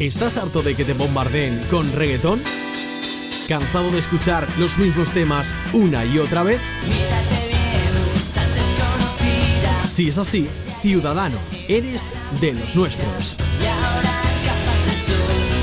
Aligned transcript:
¿Estás 0.00 0.38
harto 0.38 0.62
de 0.62 0.74
que 0.74 0.86
te 0.86 0.94
bombardeen 0.94 1.60
con 1.70 1.92
reggaetón? 1.92 2.40
¿Cansado 3.46 3.90
de 3.90 3.98
escuchar 3.98 4.48
los 4.58 4.78
mismos 4.78 5.12
temas 5.12 5.54
una 5.74 6.06
y 6.06 6.18
otra 6.18 6.42
vez? 6.42 6.58
Si 9.90 10.08
es 10.08 10.16
así, 10.16 10.48
ciudadano, 10.80 11.36
eres 11.68 12.14
de 12.40 12.54
los 12.54 12.74
nuestros. 12.76 13.36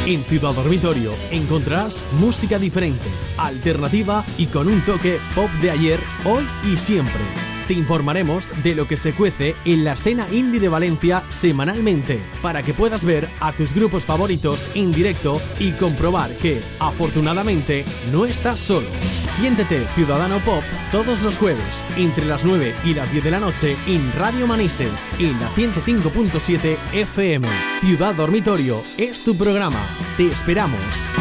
En 0.05 0.21
Ciudad 0.21 0.53
Dormitorio 0.53 1.15
encontrarás 1.31 2.05
música 2.11 2.59
diferente, 2.59 3.07
alternativa 3.37 4.23
y 4.37 4.45
con 4.45 4.67
un 4.67 4.85
toque 4.85 5.19
pop 5.33 5.49
de 5.61 5.71
ayer, 5.71 5.99
hoy 6.25 6.45
y 6.63 6.77
siempre 6.77 7.46
te 7.67 7.73
informaremos 7.73 8.49
de 8.63 8.75
lo 8.75 8.87
que 8.87 8.97
se 8.97 9.13
cuece 9.13 9.55
en 9.65 9.83
la 9.83 9.93
escena 9.93 10.27
indie 10.31 10.59
de 10.59 10.69
Valencia 10.69 11.23
semanalmente, 11.29 12.19
para 12.41 12.63
que 12.63 12.73
puedas 12.73 13.05
ver 13.05 13.27
a 13.39 13.51
tus 13.51 13.73
grupos 13.73 14.05
favoritos 14.05 14.67
en 14.75 14.91
directo 14.91 15.41
y 15.59 15.71
comprobar 15.73 16.31
que, 16.37 16.59
afortunadamente, 16.79 17.85
no 18.11 18.25
estás 18.25 18.59
solo. 18.59 18.87
Siéntete 19.01 19.85
Ciudadano 19.95 20.39
Pop 20.39 20.63
todos 20.91 21.21
los 21.21 21.37
jueves, 21.37 21.85
entre 21.97 22.25
las 22.25 22.45
9 22.45 22.73
y 22.85 22.93
las 22.93 23.11
10 23.11 23.23
de 23.25 23.31
la 23.31 23.39
noche, 23.39 23.75
en 23.85 24.11
Radio 24.13 24.47
Manises, 24.47 25.11
en 25.19 25.39
la 25.39 25.49
105.7 25.49 26.77
FM. 26.93 27.49
Ciudad 27.81 28.15
Dormitorio 28.15 28.81
es 28.97 29.23
tu 29.23 29.35
programa. 29.35 29.81
Te 30.15 30.27
esperamos. 30.27 31.11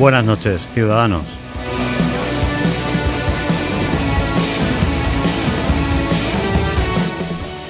Buenas 0.00 0.24
noches, 0.24 0.66
ciudadanos. 0.72 1.24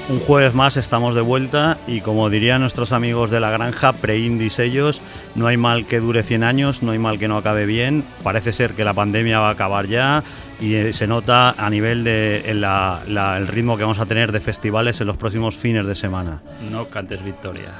Un 0.09 0.21
jueves 0.21 0.55
más 0.55 0.77
estamos 0.77 1.17
de 1.17 1.23
vuelta 1.23 1.77
y 1.89 2.03
como 2.03 2.31
dirían 2.31 2.61
nuestros 2.61 2.93
amigos 2.93 3.33
de 3.33 3.41
la 3.41 3.51
granja, 3.51 3.93
pre-indis 3.93 4.61
ellos, 4.61 5.01
no 5.35 5.49
hay 5.49 5.57
mal 5.57 5.87
que 5.87 5.99
dure 5.99 6.23
100 6.23 6.45
años, 6.45 6.85
no 6.85 6.93
hay 6.93 7.01
mal 7.01 7.19
que 7.19 7.27
no 7.27 7.37
acabe 7.37 7.67
bien. 7.67 8.05
Parece 8.23 8.53
ser 8.53 8.75
que 8.75 8.85
la 8.85 8.95
pandemia 8.95 9.41
va 9.41 9.49
a 9.49 9.53
acabar 9.53 9.89
ya 9.89 10.23
y 10.61 10.75
eh, 10.75 10.93
se 10.93 11.09
nota 11.09 11.51
a 11.59 11.69
nivel 11.69 12.05
de 12.05 12.49
el 12.49 13.49
ritmo 13.49 13.77
que 13.77 13.83
vamos 13.83 13.99
a 13.99 14.07
tener 14.07 14.31
de 14.31 14.39
festivales 14.39 15.01
en 15.01 15.09
los 15.09 15.17
próximos 15.17 15.57
fines 15.57 15.85
de 15.85 15.97
semana. 15.97 16.39
No 16.71 16.85
cantes 16.85 17.25
victoria. 17.25 17.73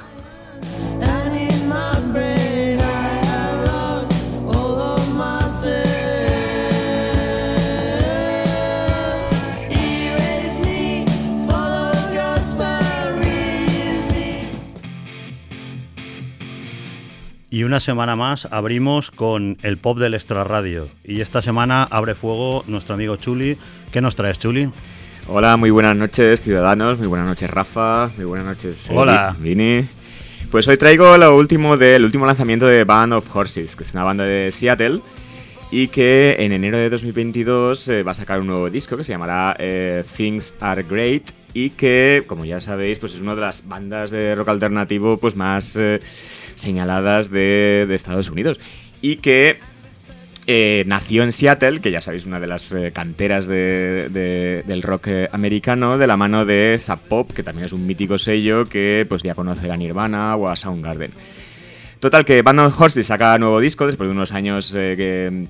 Y 17.53 17.65
una 17.65 17.81
semana 17.81 18.15
más 18.15 18.47
abrimos 18.49 19.11
con 19.11 19.57
el 19.61 19.77
pop 19.77 19.99
del 19.99 20.13
Extra 20.13 20.45
Radio. 20.45 20.87
Y 21.03 21.19
esta 21.19 21.41
semana 21.41 21.83
abre 21.83 22.15
fuego 22.15 22.63
nuestro 22.65 22.95
amigo 22.95 23.17
Chuli. 23.17 23.57
¿Qué 23.91 23.99
nos 23.99 24.15
traes, 24.15 24.39
Chuli? 24.39 24.69
Hola, 25.27 25.57
muy 25.57 25.69
buenas 25.69 25.97
noches, 25.97 26.39
ciudadanos. 26.39 26.97
Muy 26.97 27.07
buenas 27.07 27.27
noches, 27.27 27.49
Rafa. 27.49 28.09
Muy 28.15 28.23
buenas 28.23 28.47
noches, 28.47 28.89
eh, 28.89 28.93
Hola. 28.95 29.35
Vini. 29.37 29.85
Pues 30.49 30.65
hoy 30.69 30.77
traigo 30.77 31.17
lo 31.17 31.35
último 31.35 31.75
del 31.75 32.05
último 32.05 32.25
lanzamiento 32.25 32.67
de 32.67 32.85
Band 32.85 33.11
of 33.11 33.35
Horses, 33.35 33.75
que 33.75 33.83
es 33.83 33.93
una 33.93 34.05
banda 34.05 34.23
de 34.23 34.49
Seattle 34.53 35.01
y 35.71 35.89
que 35.89 36.37
en 36.39 36.53
enero 36.53 36.77
de 36.77 36.89
2022 36.89 37.85
eh, 37.89 38.03
va 38.03 38.11
a 38.11 38.13
sacar 38.13 38.39
un 38.39 38.47
nuevo 38.47 38.69
disco 38.69 38.95
que 38.95 39.03
se 39.03 39.11
llamará 39.11 39.57
eh, 39.59 40.05
Things 40.15 40.55
Are 40.61 40.83
Great 40.83 41.31
y 41.53 41.71
que, 41.71 42.23
como 42.27 42.45
ya 42.45 42.61
sabéis, 42.61 42.97
pues 42.97 43.13
es 43.13 43.19
una 43.19 43.35
de 43.35 43.41
las 43.41 43.67
bandas 43.67 44.09
de 44.09 44.35
rock 44.35 44.47
alternativo 44.47 45.17
pues 45.17 45.35
más 45.35 45.77
señaladas 46.55 47.29
de, 47.29 47.87
Estados 47.91 48.29
Unidos. 48.29 48.59
Y 49.01 49.17
que 49.17 49.57
eh, 50.47 50.83
nació 50.87 51.23
en 51.23 51.31
Seattle, 51.31 51.81
que 51.81 51.91
ya 51.91 52.01
sabéis, 52.01 52.25
una 52.25 52.39
de 52.39 52.47
las 52.47 52.71
eh, 52.71 52.91
canteras 52.91 53.47
del 53.47 54.81
rock 54.81 55.07
eh, 55.07 55.29
americano, 55.31 55.97
de 55.97 56.07
la 56.07 56.17
mano 56.17 56.45
de 56.45 56.77
Sub 56.79 56.99
Pop, 57.07 57.31
que 57.31 57.43
también 57.43 57.65
es 57.65 57.73
un 57.73 57.85
mítico 57.85 58.17
sello 58.17 58.65
que 58.65 59.05
pues 59.07 59.23
ya 59.23 59.35
conoce 59.35 59.71
a 59.71 59.77
Nirvana 59.77 60.35
o 60.35 60.49
a 60.49 60.55
Soundgarden. 60.55 61.11
Total, 61.99 62.25
que 62.25 62.41
Band 62.41 62.59
of 62.59 62.81
Horses 62.81 63.07
saca 63.07 63.37
nuevo 63.37 63.59
disco 63.59 63.85
después 63.85 64.09
de 64.09 64.15
unos 64.15 64.31
años 64.31 64.71
que 64.71 65.45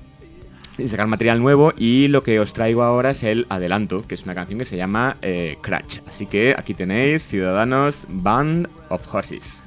sacar 0.86 1.06
material 1.06 1.40
nuevo 1.40 1.72
y 1.78 2.08
lo 2.08 2.22
que 2.22 2.40
os 2.40 2.52
traigo 2.52 2.82
ahora 2.82 3.12
es 3.12 3.22
el 3.22 3.46
adelanto, 3.48 4.06
que 4.06 4.14
es 4.14 4.24
una 4.24 4.34
canción 4.34 4.58
que 4.58 4.66
se 4.66 4.76
llama 4.76 5.16
Crash. 5.62 6.00
Así 6.06 6.26
que 6.26 6.54
aquí 6.56 6.74
tenéis, 6.74 7.26
ciudadanos, 7.26 8.06
Band 8.10 8.68
of 8.90 9.02
Horses. 9.14 9.62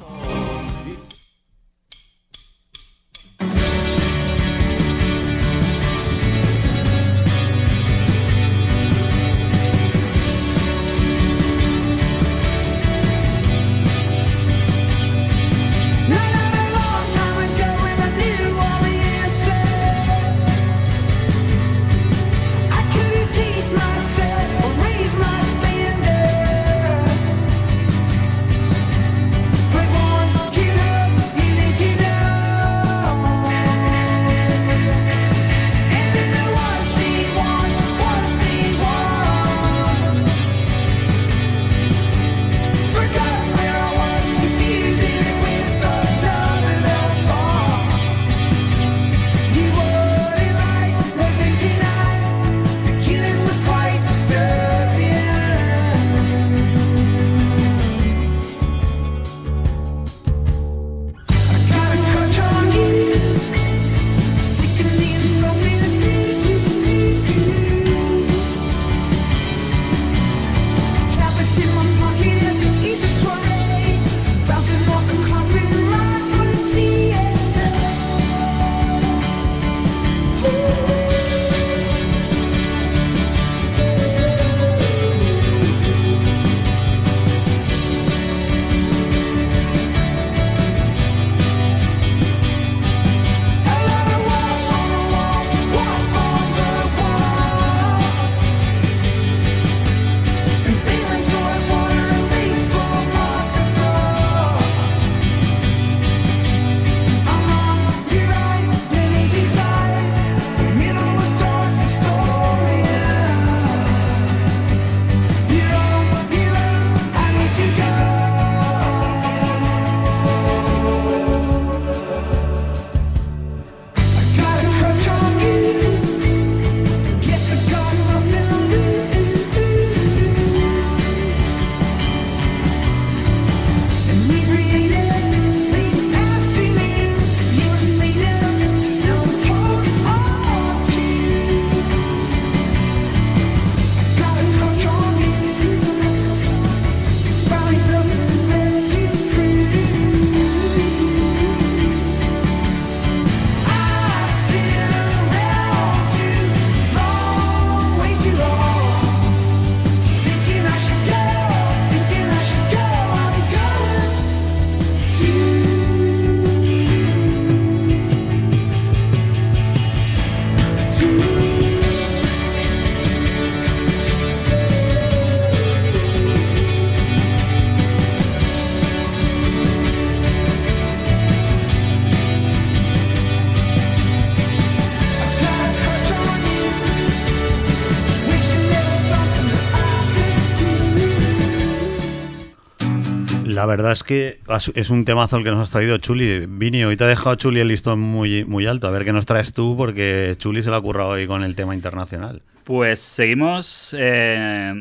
Verdad 193.75 193.91
es 193.91 194.03
que 194.03 194.39
es 194.73 194.89
un 194.89 195.03
temazo 195.03 195.35
el 195.35 195.43
que 195.43 195.51
nos 195.51 195.59
has 195.59 195.71
traído, 195.71 195.97
Chuli. 195.97 196.45
Vini, 196.47 196.85
hoy 196.85 196.95
te 196.95 197.03
ha 197.03 197.07
dejado 197.07 197.35
Chuli 197.35 197.59
el 197.59 197.67
listón 197.67 197.99
muy, 197.99 198.45
muy 198.45 198.67
alto. 198.67 198.87
A 198.87 198.91
ver 198.91 199.03
qué 199.03 199.11
nos 199.11 199.25
traes 199.25 199.51
tú, 199.51 199.75
porque 199.75 200.33
Chuli 200.37 200.63
se 200.63 200.69
lo 200.69 200.77
ha 200.77 200.81
currado 200.81 201.09
hoy 201.09 201.27
con 201.27 201.43
el 201.43 201.55
tema 201.55 201.75
internacional. 201.75 202.41
Pues 202.63 203.01
seguimos, 203.01 203.93
eh, 203.99 204.73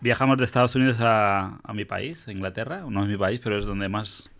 viajamos 0.00 0.36
de 0.36 0.44
Estados 0.44 0.76
Unidos 0.76 0.98
a, 1.00 1.58
mi 1.72 1.86
país, 1.86 2.26
Inglaterra. 2.28 2.84
No 2.86 3.02
es 3.02 3.08
mi 3.08 3.16
país, 3.16 3.40
pero 3.42 3.58
es 3.58 3.64
donde 3.64 3.88
más 3.88 4.30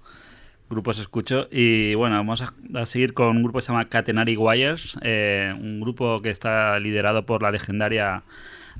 grupos 0.68 0.98
escucho. 0.98 1.48
Y 1.50 1.94
bueno, 1.94 2.16
vamos 2.16 2.42
a, 2.42 2.84
seguir 2.84 3.14
con 3.14 3.36
un 3.38 3.42
grupo 3.42 3.58
que 3.58 3.62
se 3.62 3.72
llama 3.72 3.86
Catenary 3.86 4.36
Wires, 4.36 4.98
eh, 5.00 5.54
un 5.58 5.80
grupo 5.80 6.20
que 6.20 6.28
está 6.28 6.78
liderado 6.78 7.24
por 7.24 7.42
la 7.42 7.50
legendaria 7.50 8.22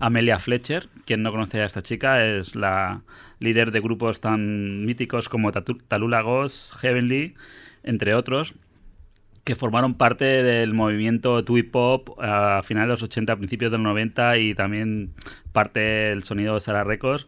Amelia 0.01 0.39
Fletcher. 0.39 0.89
Quien 1.05 1.23
no 1.23 1.31
conoce 1.31 1.61
a 1.61 1.67
esta 1.67 1.83
chica 1.83 2.25
es 2.25 2.55
la 2.55 3.03
líder 3.41 3.71
de 3.73 3.81
grupos 3.81 4.21
tan 4.21 4.85
míticos 4.87 5.29
como 5.29 5.53
Talula 5.53 6.23
Ghost, 6.23 6.75
Heavenly, 6.77 7.35
entre 7.83 8.15
otros, 8.15 8.55
que 9.45 9.55
formaron 9.55 9.95
parte 9.95 10.25
del 10.25 10.75
movimiento 10.75 11.45
twee 11.45 11.65
pop 11.65 12.11
a 12.21 12.63
finales 12.63 12.89
de 12.89 12.93
los 12.93 13.03
80, 13.03 13.37
principios 13.37 13.71
de 13.71 13.79
los 13.79 13.85
90 13.85 14.39
y 14.39 14.55
también 14.55 15.15
parte 15.53 15.81
del 15.81 16.23
sonido 16.23 16.55
de 16.55 16.61
Sarah 16.61 16.85
Records. 16.85 17.27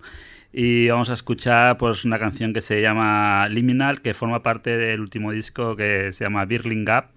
Y 0.53 0.89
vamos 0.89 1.11
a 1.11 1.15
escuchar 1.15 1.79
pues, 1.79 2.05
una 2.05 2.19
canción 2.19 2.53
que 2.53 2.61
se 2.61 2.83
llama 2.83 3.49
Liminal, 3.49 4.03
que 4.03 4.15
forma 4.15 4.43
parte 4.43 4.77
del 4.77 5.01
último 5.01 5.33
disco 5.33 5.77
que 5.77 6.13
se 6.13 6.25
llama 6.25 6.45
Birling 6.45 6.85
Gap, 6.85 7.11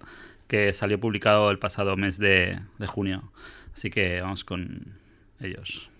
que 0.46 0.72
salió 0.72 1.00
publicado 1.00 1.50
el 1.50 1.58
pasado 1.58 1.96
mes 1.96 2.18
de 2.18 2.58
junio. 2.86 3.30
Así 3.74 3.90
que 3.90 4.20
vamos 4.20 4.44
con 4.44 5.03
ellos. 5.44 5.93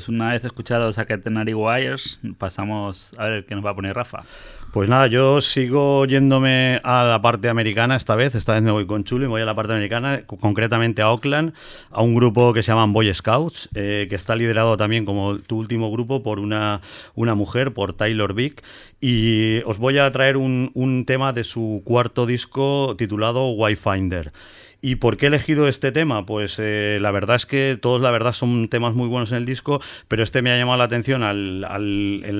Pues 0.00 0.08
una 0.08 0.30
vez 0.30 0.42
escuchado 0.46 0.90
Sacatenary 0.94 1.52
Wires, 1.52 2.20
pasamos 2.38 3.14
a 3.18 3.26
ver 3.26 3.44
qué 3.44 3.54
nos 3.54 3.62
va 3.62 3.72
a 3.72 3.74
poner 3.74 3.94
Rafa. 3.94 4.24
Pues 4.72 4.88
nada, 4.88 5.08
yo 5.08 5.42
sigo 5.42 6.06
yéndome 6.06 6.80
a 6.84 7.04
la 7.04 7.20
parte 7.20 7.50
americana 7.50 7.96
esta 7.96 8.16
vez, 8.16 8.34
esta 8.34 8.54
vez 8.54 8.62
me 8.62 8.70
voy 8.70 8.86
con 8.86 9.04
Chulo 9.04 9.26
y 9.26 9.28
voy 9.28 9.42
a 9.42 9.44
la 9.44 9.54
parte 9.54 9.74
americana, 9.74 10.22
concretamente 10.24 11.02
a 11.02 11.10
Oakland, 11.10 11.52
a 11.90 12.00
un 12.00 12.14
grupo 12.14 12.54
que 12.54 12.62
se 12.62 12.72
llaman 12.72 12.94
Boy 12.94 13.12
Scouts, 13.12 13.68
eh, 13.74 14.06
que 14.08 14.14
está 14.14 14.36
liderado 14.36 14.78
también 14.78 15.04
como 15.04 15.38
tu 15.38 15.58
último 15.58 15.90
grupo 15.90 16.22
por 16.22 16.38
una, 16.38 16.80
una 17.14 17.34
mujer, 17.34 17.74
por 17.74 17.92
Taylor 17.92 18.32
Vick, 18.32 18.62
y 19.02 19.60
os 19.66 19.76
voy 19.76 19.98
a 19.98 20.10
traer 20.10 20.38
un, 20.38 20.70
un 20.72 21.04
tema 21.04 21.34
de 21.34 21.44
su 21.44 21.82
cuarto 21.84 22.24
disco 22.24 22.94
titulado 22.96 23.50
Wayfinder. 23.50 24.32
¿Y 24.82 24.96
por 24.96 25.18
qué 25.18 25.26
he 25.26 25.28
elegido 25.28 25.68
este 25.68 25.92
tema? 25.92 26.24
Pues 26.24 26.56
eh, 26.58 26.98
la 27.02 27.10
verdad 27.10 27.36
es 27.36 27.44
que 27.44 27.78
todos, 27.80 28.00
la 28.00 28.10
verdad, 28.10 28.32
son 28.32 28.68
temas 28.68 28.94
muy 28.94 29.08
buenos 29.08 29.30
en 29.30 29.36
el 29.36 29.44
disco, 29.44 29.80
pero 30.08 30.22
este 30.22 30.40
me 30.40 30.50
ha 30.52 30.56
llamado 30.56 30.78
la 30.78 30.84
atención 30.84 31.22
al, 31.22 31.60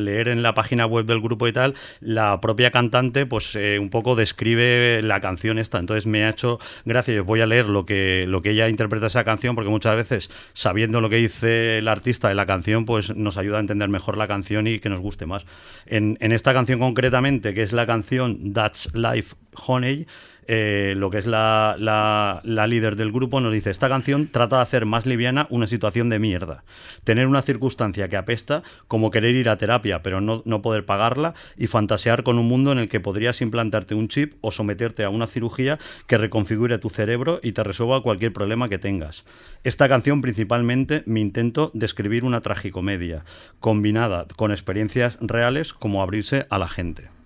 leer 0.05 0.29
en 0.29 0.43
la 0.43 0.55
página 0.55 0.87
web 0.87 1.05
del 1.05 1.21
grupo 1.21 1.49
y 1.49 1.53
tal, 1.53 1.75
la 2.01 2.41
propia 2.41 2.71
cantante, 2.71 3.27
pues 3.27 3.55
eh, 3.57 3.79
un 3.79 3.91
poco 3.91 4.15
describe 4.15 5.03
la 5.03 5.21
canción 5.21 5.59
esta. 5.59 5.79
Entonces 5.79 6.07
me 6.07 6.25
ha 6.25 6.31
hecho 6.31 6.59
gracia. 6.87 7.15
Yo 7.15 7.25
voy 7.25 7.43
a 7.43 7.47
leer 7.47 7.67
lo 7.67 7.85
que, 7.85 8.25
lo 8.27 8.41
que 8.41 8.53
ella 8.53 8.71
interpreta 8.71 9.07
esa 9.07 9.25
canción, 9.25 9.55
porque 9.55 9.71
muchas 9.71 9.97
veces, 9.97 10.31
sabiendo 10.55 11.03
lo 11.03 11.11
que 11.11 11.17
dice 11.17 11.79
el 11.79 11.89
artista 11.89 12.29
de 12.29 12.35
la 12.35 12.47
canción, 12.47 12.87
pues 12.87 13.15
nos 13.15 13.37
ayuda 13.37 13.59
a 13.59 13.61
entender 13.61 13.91
mejor 13.91 14.17
la 14.17 14.27
canción 14.27 14.67
y 14.67 14.79
que 14.79 14.89
nos 14.89 15.01
guste 15.01 15.27
más. 15.27 15.45
En, 15.85 16.17
en 16.21 16.33
esta 16.33 16.55
canción 16.55 16.79
concretamente, 16.79 17.53
que 17.53 17.63
es 17.63 17.73
la 17.73 17.85
canción 17.85 18.55
That's 18.55 18.95
Life 18.95 19.37
Honey, 19.67 20.07
eh, 20.47 20.95
lo 20.97 21.11
que 21.11 21.19
es 21.19 21.27
la, 21.27 22.41
líder 22.45 22.97
del 22.97 23.13
grupo, 23.13 23.41
nos 23.41 23.53
dice, 23.53 23.71
esta 23.71 23.89
canción 23.89 24.29
trata 24.29 24.57
de 24.57 24.63
hacer 24.63 24.87
más 24.87 25.07
liviana 25.07 25.47
una 25.51 25.67
situación 25.67 26.09
de 26.09 26.19
mierda. 26.19 26.65
Tener 27.05 27.27
una 27.27 27.43
circunstancia 27.43 28.09
que 28.09 28.17
apesta, 28.17 28.63
como 28.89 29.11
querer 29.11 29.35
ir 29.35 29.49
a 29.49 29.57
terapia 29.57 30.03
pero 30.03 30.21
no, 30.21 30.43
no 30.45 30.63
poder 30.63 30.85
pagarla, 30.85 31.35
y 31.57 31.67
fantasear 31.67 32.23
con 32.23 32.39
un 32.39 32.47
mundo 32.47 32.73
en 32.73 32.79
el 32.79 32.89
que 32.89 33.01
podrías 33.01 33.41
implantarte 33.41 33.95
un 33.95 34.09
chip 34.09 34.35
o 34.41 34.51
someterte 34.51 35.05
a 35.05 35.11
una 35.11 35.27
cirugía 35.27 35.79
que 36.07 36.19
reconfigure 36.19 36.79
tu 36.79 36.91
cerebro 36.91 37.41
y 37.43 37.53
te 37.53 37.65
resuelva 37.65 38.03
cualquier 38.03 38.33
problema 38.33 38.69
que 38.69 38.79
tengas. 38.79 39.25
Esta 39.65 39.89
canción 39.89 40.23
principalmente 40.23 41.03
me 41.07 41.21
intento 41.21 41.71
describir 41.75 42.25
una 42.25 42.41
tragicomedia, 42.41 43.25
combinada 43.61 44.27
con 44.37 44.51
experiencias 44.51 45.19
reales 45.21 45.73
como 45.73 46.03
abrirse 46.03 46.47
a 46.51 46.59
la 46.59 46.69
gente. 46.69 47.20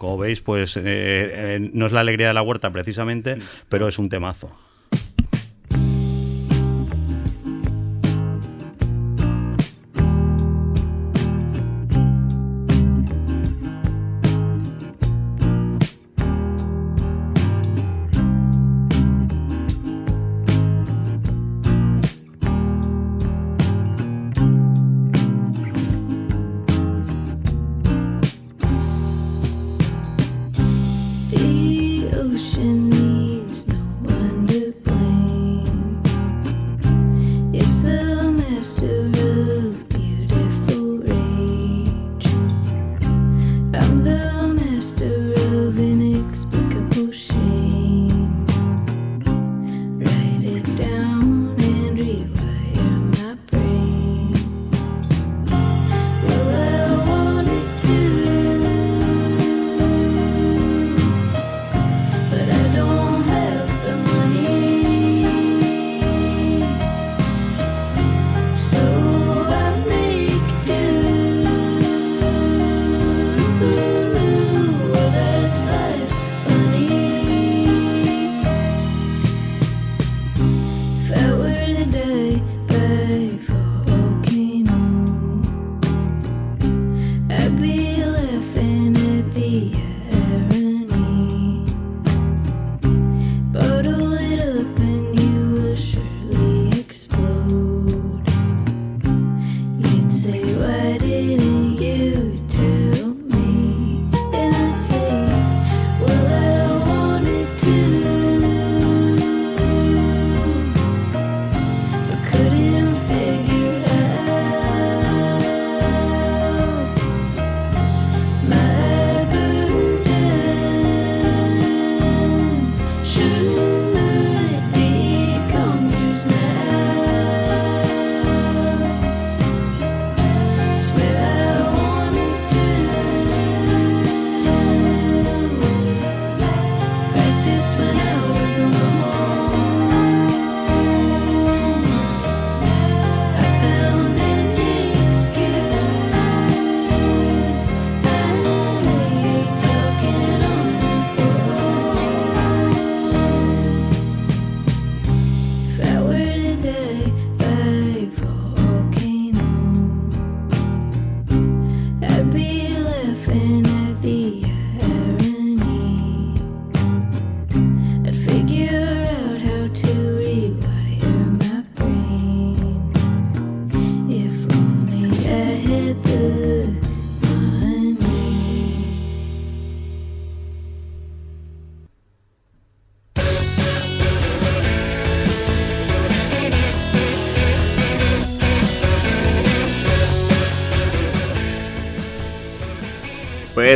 Como 0.00 0.16
veis, 0.16 0.40
pues 0.40 0.78
eh, 0.78 0.82
eh, 0.86 1.70
no 1.74 1.84
es 1.84 1.92
la 1.92 2.00
alegría 2.00 2.28
de 2.28 2.32
la 2.32 2.40
huerta 2.40 2.70
precisamente, 2.70 3.36
pero 3.68 3.86
es 3.86 3.98
un 3.98 4.08
temazo. 4.08 4.50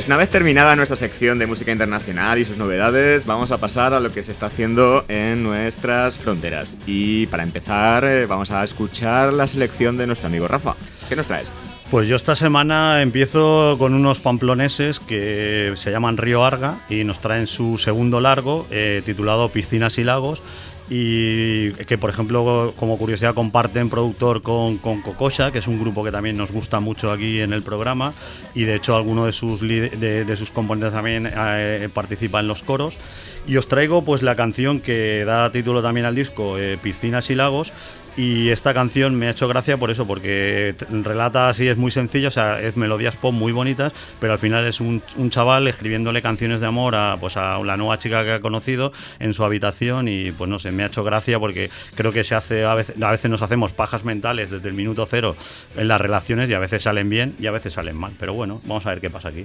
Pues 0.04 0.10
una 0.10 0.18
vez 0.18 0.28
terminada 0.28 0.76
nuestra 0.76 0.98
sección 0.98 1.38
de 1.38 1.46
música 1.46 1.72
internacional 1.72 2.38
y 2.38 2.44
sus 2.44 2.58
novedades, 2.58 3.24
vamos 3.24 3.52
a 3.52 3.58
pasar 3.58 3.94
a 3.94 4.00
lo 4.00 4.12
que 4.12 4.22
se 4.22 4.32
está 4.32 4.48
haciendo 4.48 5.02
en 5.08 5.42
nuestras 5.42 6.18
fronteras. 6.18 6.76
Y 6.86 7.24
para 7.28 7.42
empezar, 7.42 8.04
eh, 8.04 8.26
vamos 8.26 8.50
a 8.50 8.62
escuchar 8.62 9.32
la 9.32 9.48
selección 9.48 9.96
de 9.96 10.06
nuestro 10.06 10.26
amigo 10.26 10.46
Rafa. 10.46 10.76
¿Qué 11.08 11.16
nos 11.16 11.26
traes? 11.26 11.50
Pues 11.90 12.06
yo 12.06 12.16
esta 12.16 12.36
semana 12.36 13.00
empiezo 13.00 13.76
con 13.78 13.94
unos 13.94 14.20
pamploneses 14.20 15.00
que 15.00 15.72
se 15.76 15.90
llaman 15.90 16.18
Río 16.18 16.44
Arga 16.44 16.74
y 16.90 17.04
nos 17.04 17.20
traen 17.20 17.46
su 17.46 17.78
segundo 17.78 18.20
largo 18.20 18.66
eh, 18.70 19.00
titulado 19.06 19.48
Piscinas 19.48 19.96
y 19.96 20.04
Lagos 20.04 20.42
y 20.90 21.70
que 21.72 21.96
por 21.96 22.10
ejemplo 22.10 22.74
como 22.78 22.98
curiosidad 22.98 23.34
comparten 23.34 23.88
productor 23.88 24.42
con, 24.42 24.78
con 24.78 25.00
Cocosha, 25.00 25.50
que 25.50 25.58
es 25.58 25.66
un 25.66 25.80
grupo 25.80 26.04
que 26.04 26.12
también 26.12 26.36
nos 26.36 26.52
gusta 26.52 26.80
mucho 26.80 27.10
aquí 27.10 27.40
en 27.40 27.52
el 27.52 27.62
programa 27.62 28.12
y 28.54 28.64
de 28.64 28.74
hecho 28.76 28.96
alguno 28.96 29.26
de 29.26 29.32
sus, 29.32 29.60
de, 29.60 30.36
sus 30.36 30.50
componentes 30.50 30.92
también 30.92 31.30
eh, 31.34 31.88
participa 31.92 32.40
en 32.40 32.48
los 32.48 32.62
coros. 32.62 32.94
Y 33.46 33.58
os 33.58 33.68
traigo 33.68 34.02
pues 34.02 34.22
la 34.22 34.36
canción 34.36 34.80
que 34.80 35.22
da 35.26 35.50
título 35.50 35.82
también 35.82 36.06
al 36.06 36.14
disco, 36.14 36.58
eh, 36.58 36.78
Piscinas 36.82 37.28
y 37.28 37.34
Lagos, 37.34 37.72
y 38.16 38.50
esta 38.50 38.72
canción 38.72 39.14
me 39.16 39.26
ha 39.26 39.30
hecho 39.30 39.48
gracia 39.48 39.76
por 39.76 39.90
eso, 39.90 40.06
porque 40.06 40.74
relata 40.90 41.48
así, 41.48 41.66
es 41.66 41.76
muy 41.76 41.90
sencillo, 41.90 42.28
o 42.28 42.30
sea, 42.30 42.60
es 42.60 42.76
melodías 42.76 43.16
pop 43.16 43.32
muy 43.32 43.52
bonitas, 43.52 43.92
pero 44.20 44.32
al 44.32 44.38
final 44.38 44.66
es 44.66 44.80
un, 44.80 45.02
chaval 45.30 45.66
escribiéndole 45.66 46.22
canciones 46.22 46.60
de 46.60 46.66
amor 46.66 46.94
a, 46.94 47.16
pues 47.18 47.36
a 47.36 47.58
la 47.58 47.76
nueva 47.76 47.98
chica 47.98 48.22
que 48.24 48.32
ha 48.32 48.40
conocido 48.40 48.92
en 49.18 49.34
su 49.34 49.44
habitación 49.44 50.06
y 50.08 50.30
pues 50.32 50.48
no 50.48 50.58
sé, 50.58 50.70
me 50.70 50.84
ha 50.84 50.86
hecho 50.86 51.02
gracia 51.02 51.38
porque 51.38 51.70
creo 51.94 52.12
que 52.12 52.24
se 52.24 52.34
hace, 52.34 52.64
a 52.64 52.74
veces, 52.74 53.02
a 53.02 53.10
veces 53.10 53.30
nos 53.30 53.42
hacemos 53.42 53.72
pajas 53.72 54.04
mentales 54.04 54.50
desde 54.50 54.68
el 54.68 54.74
minuto 54.74 55.06
cero 55.06 55.34
en 55.76 55.88
las 55.88 56.00
relaciones 56.00 56.48
y 56.50 56.54
a 56.54 56.58
veces 56.58 56.82
salen 56.82 57.08
bien 57.08 57.34
y 57.40 57.46
a 57.46 57.50
veces 57.50 57.72
salen 57.72 57.96
mal, 57.96 58.12
pero 58.18 58.34
bueno, 58.34 58.60
vamos 58.64 58.86
a 58.86 58.90
ver 58.90 59.00
qué 59.00 59.10
pasa 59.10 59.28
aquí. 59.28 59.44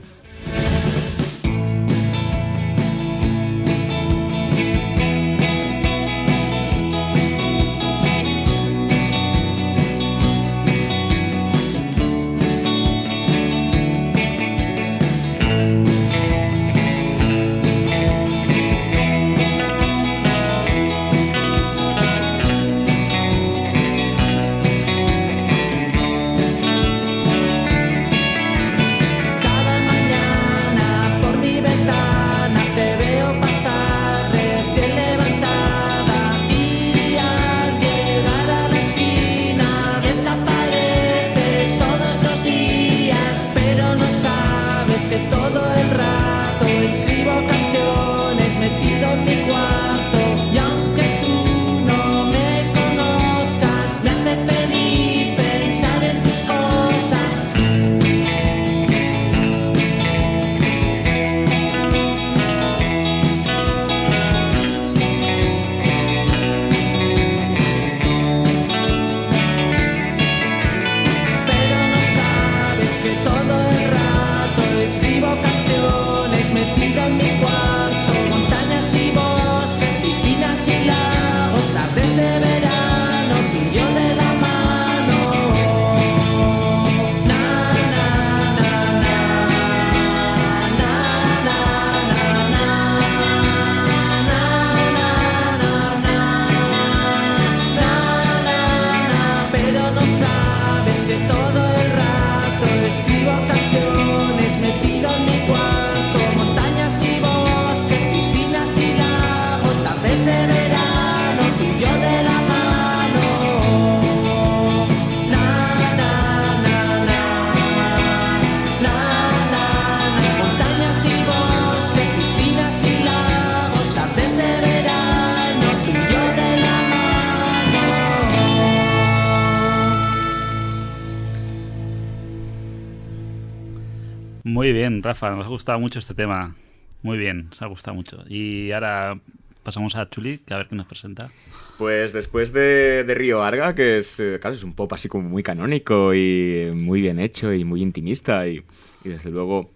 Rafa, 135.01 135.31
nos 135.31 135.45
ha 135.45 135.49
gustado 135.49 135.79
mucho 135.79 135.99
este 135.99 136.13
tema. 136.13 136.55
Muy 137.01 137.17
bien, 137.17 137.47
nos 137.49 137.61
ha 137.61 137.67
gustado 137.67 137.95
mucho. 137.95 138.23
Y 138.27 138.71
ahora 138.71 139.19
pasamos 139.63 139.95
a 139.95 140.09
Chuli, 140.09 140.39
que 140.39 140.53
a 140.53 140.57
ver 140.57 140.67
qué 140.67 140.75
nos 140.75 140.87
presenta. 140.87 141.29
Pues 141.77 142.11
después 142.11 142.51
de, 142.51 143.05
Río 143.07 143.43
Arga, 143.43 143.75
que 143.75 143.99
es, 143.99 144.19
eh, 144.19 144.37
claro, 144.41 144.55
es 144.55 144.63
un 144.63 144.73
pop 144.73 144.91
así 144.93 145.07
como 145.07 145.29
muy 145.29 145.43
canónico 145.43 146.13
y 146.13 146.71
muy 146.73 147.01
bien 147.01 147.19
hecho 147.19 147.53
y 147.53 147.63
muy 147.63 147.81
intimista 147.81 148.47
y, 148.47 148.63
desde 149.03 149.29
luego 149.29 149.71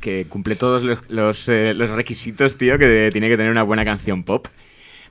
que 0.00 0.26
cumple 0.26 0.56
todos 0.56 0.82
los, 1.08 1.48
eh, 1.48 1.74
los, 1.74 1.90
requisitos, 1.90 2.56
tío, 2.56 2.78
que 2.78 3.10
tiene 3.12 3.28
que 3.28 3.36
tener 3.36 3.50
una 3.50 3.64
buena 3.64 3.84
canción 3.84 4.22
pop. 4.22 4.46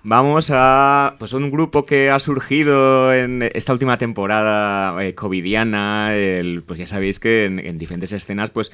Vamos 0.04 0.50
a 0.54 1.16
pues 1.20 1.34
un 1.34 1.52
grupo 1.52 1.86
que 1.86 2.10
ha 2.10 2.20
surgido 2.20 3.14
en 3.14 3.50
esta 3.54 3.74
última 3.74 3.98
temporada 3.98 5.04
eh, 5.04 5.14
covidiana, 5.14 6.14
pues 6.66 6.80
ya 6.80 6.86
sabéis 6.86 7.20
que 7.20 7.46
en, 7.46 7.60
en 7.60 7.78
diferentes 7.78 8.12
escenas 8.12 8.50
pues 8.50 8.72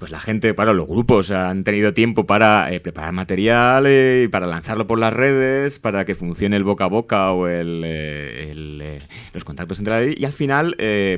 pues 0.00 0.10
la 0.10 0.18
gente, 0.18 0.54
para 0.54 0.72
los 0.72 0.88
grupos 0.88 1.30
han 1.30 1.62
tenido 1.62 1.92
tiempo 1.92 2.24
para 2.24 2.72
eh, 2.72 2.80
preparar 2.80 3.12
material 3.12 3.86
y 3.86 4.28
para 4.28 4.46
lanzarlo 4.46 4.86
por 4.86 4.98
las 4.98 5.12
redes, 5.12 5.78
para 5.78 6.06
que 6.06 6.14
funcione 6.14 6.56
el 6.56 6.64
boca 6.64 6.84
a 6.84 6.88
boca 6.88 7.32
o 7.32 7.46
el, 7.46 7.82
eh, 7.84 8.50
eh, 8.56 8.98
los 9.34 9.44
contactos 9.44 9.78
entre 9.78 9.92
ahí. 9.92 10.14
Y 10.16 10.24
al 10.24 10.32
final, 10.32 10.74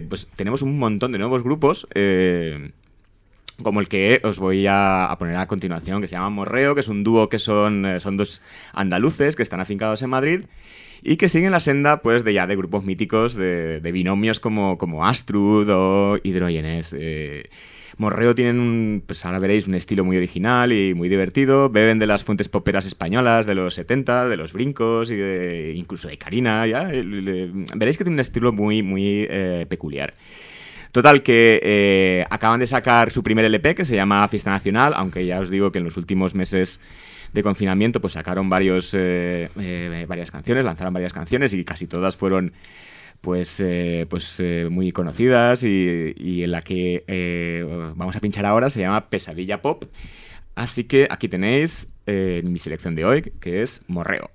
pues 0.08 0.26
tenemos 0.34 0.62
un 0.62 0.80
montón 0.80 1.12
de 1.12 1.18
nuevos 1.18 1.44
grupos. 1.44 1.86
Como 3.62 3.80
el 3.80 3.88
que 3.88 4.20
os 4.24 4.38
voy 4.38 4.66
a, 4.68 5.14
poner 5.18 5.36
a 5.36 5.46
continuación, 5.46 6.00
que 6.00 6.08
se 6.08 6.16
llama 6.16 6.30
Morreo, 6.30 6.74
que 6.74 6.80
es 6.80 6.88
un 6.88 7.04
dúo 7.04 7.28
que 7.28 7.38
son, 7.38 7.86
son 8.00 8.16
dos 8.16 8.42
andaluces 8.72 9.36
que 9.36 9.42
están 9.42 9.60
afincados 9.60 10.02
en 10.02 10.10
Madrid 10.10 10.40
y 11.02 11.16
que 11.16 11.28
siguen 11.28 11.50
la 11.50 11.60
senda 11.60 12.02
pues 12.02 12.24
de 12.24 12.32
ya 12.32 12.46
de 12.46 12.56
grupos 12.56 12.84
míticos 12.84 13.34
de, 13.34 13.80
binomios 13.92 14.40
como, 14.40 14.78
como 14.78 15.06
Astrud 15.06 15.68
o 15.70 16.18
Hidrogenes. 16.22 16.94
Morreo 17.98 18.34
tienen 18.34 18.58
un, 18.58 19.02
pues 19.06 19.24
ahora 19.24 19.38
veréis, 19.38 19.66
un 19.66 19.74
estilo 19.74 20.04
muy 20.04 20.16
original 20.16 20.72
y 20.72 20.94
muy 20.94 21.08
divertido. 21.08 21.68
Beben 21.68 21.98
de 21.98 22.06
las 22.06 22.24
fuentes 22.24 22.48
poperas 22.48 22.86
españolas 22.86 23.46
de 23.46 23.54
los 23.54 23.74
70, 23.74 24.28
de 24.28 24.36
los 24.36 24.52
brincos 24.52 25.10
y 25.10 25.14
incluso 25.74 26.08
de 26.08 26.18
Karina. 26.18 26.66
¿ya? 26.66 26.84
veréis 26.84 27.96
que 27.96 28.04
tiene 28.04 28.14
un 28.14 28.20
estilo 28.20 28.52
muy, 28.52 28.82
muy 28.82 29.26
eh, 29.28 29.66
peculiar. 29.68 30.14
Total, 30.92 31.22
que 31.22 31.60
eh, 31.62 32.26
acaban 32.30 32.60
de 32.60 32.66
sacar 32.66 33.10
su 33.10 33.22
primer 33.22 33.44
LP 33.46 33.74
que 33.74 33.84
se 33.84 33.96
llama 33.96 34.26
Fiesta 34.28 34.50
Nacional, 34.50 34.92
aunque 34.94 35.26
ya 35.26 35.40
os 35.40 35.50
digo 35.50 35.72
que 35.72 35.78
en 35.78 35.84
los 35.84 35.96
últimos 35.96 36.34
meses 36.34 36.80
de 37.32 37.42
confinamiento 37.42 38.00
pues 38.00 38.12
sacaron 38.12 38.50
varios, 38.50 38.90
eh, 38.92 39.48
varias 40.06 40.30
canciones, 40.30 40.64
lanzaron 40.64 40.92
varias 40.92 41.14
canciones 41.14 41.54
y 41.54 41.64
casi 41.64 41.86
todas 41.86 42.16
fueron 42.16 42.52
pues, 43.22 43.60
eh, 43.60 44.06
pues 44.10 44.36
eh, 44.40 44.68
muy 44.70 44.92
conocidas 44.92 45.62
y, 45.62 46.42
en 46.42 46.50
la 46.50 46.60
que 46.60 47.04
eh, 47.06 47.64
vamos 47.96 48.14
a 48.16 48.20
pinchar 48.20 48.44
ahora 48.44 48.68
se 48.68 48.80
llama 48.80 49.08
Pesadilla 49.08 49.62
Pop. 49.62 49.84
Así 50.54 50.84
que 50.84 51.06
aquí 51.08 51.28
tenéis 51.28 51.88
mi 52.06 52.58
selección 52.58 52.94
de 52.94 53.06
hoy, 53.06 53.22
que 53.40 53.62
es 53.62 53.84
Morreo. 53.88 54.30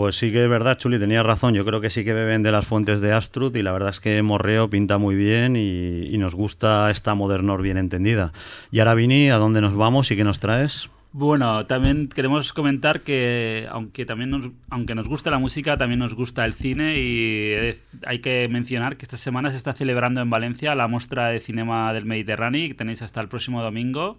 Pues 0.00 0.16
sí 0.16 0.32
que 0.32 0.44
es 0.44 0.48
verdad, 0.48 0.78
Chuli, 0.78 0.98
tenías 0.98 1.26
razón. 1.26 1.52
Yo 1.52 1.62
creo 1.66 1.82
que 1.82 1.90
sí 1.90 2.04
que 2.06 2.14
beben 2.14 2.42
de 2.42 2.50
las 2.50 2.64
fuentes 2.64 3.02
de 3.02 3.12
Astrud 3.12 3.54
y 3.54 3.62
la 3.62 3.70
verdad 3.70 3.90
es 3.90 4.00
que 4.00 4.22
Morreo 4.22 4.70
pinta 4.70 4.96
muy 4.96 5.14
bien 5.14 5.56
y, 5.56 6.16
nos 6.16 6.34
gusta 6.34 6.90
esta 6.90 7.14
modernor 7.14 7.60
bien 7.60 7.76
entendida. 7.76 8.32
Y 8.70 8.78
ahora, 8.78 8.94
Vini, 8.94 9.28
¿a 9.28 9.36
dónde 9.36 9.60
nos 9.60 9.76
vamos 9.76 10.10
y 10.10 10.16
qué 10.16 10.24
nos 10.24 10.40
traes? 10.40 10.88
Bueno, 11.12 11.66
también 11.66 12.08
queremos 12.08 12.54
comentar 12.54 13.02
que 13.02 13.68
aunque 13.70 14.06
también 14.06 14.30
nos, 14.30 14.48
aunque 14.70 14.94
nos 14.94 15.06
gusta 15.06 15.30
la 15.30 15.38
música, 15.38 15.76
también 15.76 15.98
nos 15.98 16.14
gusta 16.14 16.46
el 16.46 16.54
cine 16.54 16.98
y 16.98 17.74
hay 18.06 18.20
que 18.20 18.48
mencionar 18.48 18.96
que 18.96 19.04
esta 19.04 19.18
semana 19.18 19.50
se 19.50 19.58
está 19.58 19.74
celebrando 19.74 20.22
en 20.22 20.30
Valencia 20.30 20.74
la 20.74 20.88
muestra 20.88 21.28
de 21.28 21.40
cinema 21.40 21.92
del 21.92 22.06
Mediterráneo 22.06 22.68
que 22.68 22.74
tenéis 22.74 23.02
hasta 23.02 23.20
el 23.20 23.28
próximo 23.28 23.60
domingo, 23.60 24.16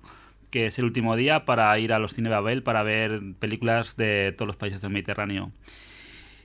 que 0.51 0.67
es 0.67 0.77
el 0.77 0.85
último 0.85 1.15
día 1.15 1.45
para 1.45 1.77
ir 1.79 1.93
a 1.93 1.99
los 1.99 2.13
cine 2.13 2.29
Babel 2.29 2.61
para 2.61 2.83
ver 2.83 3.21
películas 3.39 3.95
de 3.95 4.33
todos 4.37 4.47
los 4.47 4.57
países 4.57 4.81
del 4.81 4.91
Mediterráneo. 4.91 5.51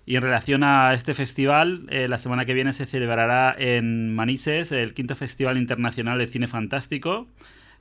Y 0.06 0.14
en 0.14 0.22
relación 0.22 0.62
a 0.62 0.94
este 0.94 1.14
festival, 1.14 1.86
eh, 1.90 2.06
la 2.08 2.18
semana 2.18 2.44
que 2.44 2.54
viene 2.54 2.72
se 2.72 2.86
celebrará 2.86 3.54
en 3.58 4.14
Manises 4.14 4.70
el 4.70 4.94
quinto 4.94 5.16
Festival 5.16 5.58
Internacional 5.58 6.16
de 6.18 6.28
Cine 6.28 6.46
Fantástico, 6.46 7.26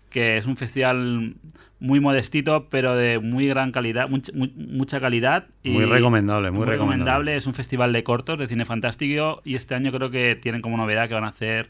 que 0.10 0.38
es 0.38 0.48
un 0.48 0.58
festival 0.58 1.36
muy 1.80 2.00
modestito, 2.00 2.68
pero 2.70 2.96
de 2.96 3.20
muy 3.20 3.48
gran 3.48 3.72
calidad, 3.72 4.10
mucha 4.10 5.00
calidad. 5.00 5.48
Muy 5.65 5.86
recomendable, 5.86 6.51
muy, 6.51 6.65
recomendable. 6.65 7.36
Es 7.36 7.47
un 7.47 7.54
festival 7.54 7.93
de 7.93 8.04
cortos, 8.04 8.38
de 8.38 8.47
cine 8.47 8.65
fantástico, 8.65 9.41
y 9.43 9.56
este 9.56 9.75
año 9.75 9.91
creo 9.91 10.12
que 10.12 10.36
tienen 10.36 10.62
como 10.62 10.78
novedad 10.78 11.08
que 11.08 11.13
van 11.13 11.23
a 11.23 11.30
hacer 11.30 11.69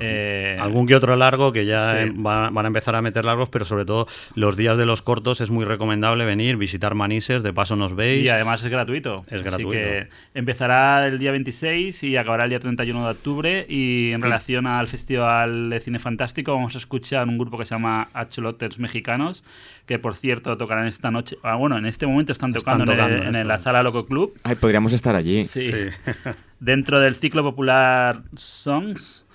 eh, 0.00 0.58
Algún 0.60 0.86
que 0.86 0.96
otro 0.96 1.16
largo 1.16 1.52
que 1.52 1.66
ya 1.66 2.06
van 2.14 2.56
a 2.56 2.66
empezar 2.66 2.94
a 2.94 3.02
meter 3.02 3.24
largos, 3.24 3.48
pero 3.48 3.64
sobre 3.64 3.84
todo 3.84 4.06
los 4.34 4.56
días 4.56 4.78
de 4.78 4.86
los 4.86 5.02
cortos 5.02 5.40
es 5.40 5.50
muy 5.50 5.64
recomendable 5.64 6.24
venir, 6.24 6.56
visitar 6.56 6.94
Manises, 6.94 7.42
de 7.42 7.52
paso 7.52 7.76
nos 7.76 7.94
veis. 7.94 8.24
Y 8.24 8.28
además 8.28 8.64
es 8.64 8.70
gratuito. 8.70 9.24
Es 9.30 9.42
gratuito. 9.42 9.68
Así 9.68 9.78
que 9.78 10.08
empezará 10.34 11.06
el 11.06 11.18
día 11.18 11.30
26 11.32 12.02
y 12.04 12.16
acabará 12.16 12.44
el 12.44 12.50
día 12.50 12.60
31 12.60 13.04
de 13.04 13.10
octubre. 13.10 13.66
Y 13.68 14.12
en 14.12 14.22
relación 14.22 14.66
al 14.66 14.88
Festival 14.88 15.70
de 15.70 15.80
Cine 15.80 15.98
Fantástico, 15.98 16.54
vamos 16.54 16.74
a 16.74 16.78
escuchar 16.78 17.28
un 17.28 17.38
grupo 17.38 17.58
que 17.58 17.64
se 17.64 17.74
llama 17.74 18.08
Acholotters 18.12 18.78
Mexicanos, 18.78 19.44
que 19.86 19.98
por 19.98 20.14
cierto 20.14 20.56
tocarán 20.56 20.86
esta 20.86 21.10
noche. 21.10 21.36
Ah, 21.42 21.56
bueno, 21.56 21.78
en 21.78 21.86
este 21.86 22.06
momento 22.06 22.32
están 22.32 22.52
tocando, 22.52 22.90
en, 22.92 23.33
la 23.42 23.58
sala 23.58 23.82
Loco 23.82 24.06
Club. 24.06 24.38
Ay, 24.44 24.54
podríamos 24.54 24.92
estar 24.92 25.16
allí. 25.16 25.46
sí. 25.46 25.72
Dentro 26.60 27.00
del 27.00 27.16
ciclo 27.16 27.42
popular 27.42 28.22
Songs 28.36 29.26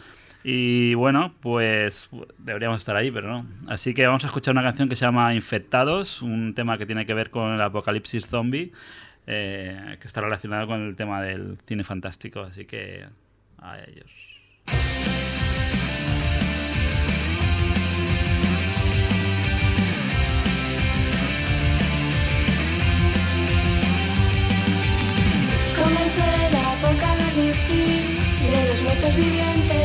y 0.43 0.93
bueno, 0.93 1.33
pues 1.41 2.09
deberíamos 2.37 2.81
estar 2.81 2.95
ahí, 2.95 3.11
pero 3.11 3.27
no. 3.27 3.45
Así 3.67 3.93
que 3.93 4.07
vamos 4.07 4.23
a 4.23 4.27
escuchar 4.27 4.53
una 4.53 4.63
canción 4.63 4.87
que 4.87 4.95
se 4.95 5.05
llama 5.05 5.33
Infectados, 5.33 6.21
un 6.21 6.53
tema 6.55 6.77
que 6.77 6.85
tiene 6.85 7.05
que 7.05 7.13
ver 7.13 7.29
con 7.29 7.53
el 7.53 7.61
apocalipsis 7.61 8.27
zombie, 8.27 8.71
eh, 9.27 9.97
que 9.99 10.07
está 10.07 10.21
relacionado 10.21 10.67
con 10.67 10.87
el 10.87 10.95
tema 10.95 11.21
del 11.21 11.57
cine 11.67 11.83
fantástico. 11.83 12.39
Así 12.41 12.65
que 12.65 13.05
a 13.57 13.79
ellos. 13.79 15.18
De 28.99 29.07
los 29.07 29.15
muertos 29.15 29.15
vivientes. 29.15 29.79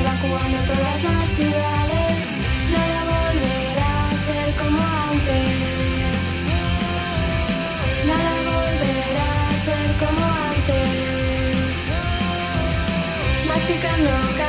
evacuando 0.00 0.58
todas 0.62 1.02
las 1.02 1.28
ciudades, 1.36 2.16
nada 2.72 3.00
volverá 3.12 4.08
a 4.08 4.12
ser 4.26 4.48
como 4.60 4.78
antes. 5.10 5.50
Nada 8.10 8.34
volverá 8.50 9.30
a 9.48 9.54
ser 9.66 9.86
como 10.02 10.22
antes. 10.50 11.74
Masticando 13.48 14.41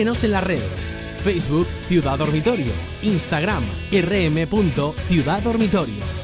Síguenos 0.00 0.24
en 0.24 0.30
las 0.30 0.42
redes. 0.42 0.96
Facebook 1.22 1.66
Ciudad 1.86 2.16
Dormitorio. 2.16 2.72
Instagram 3.02 3.62
rm.ciudaddormitorio. 3.92 6.19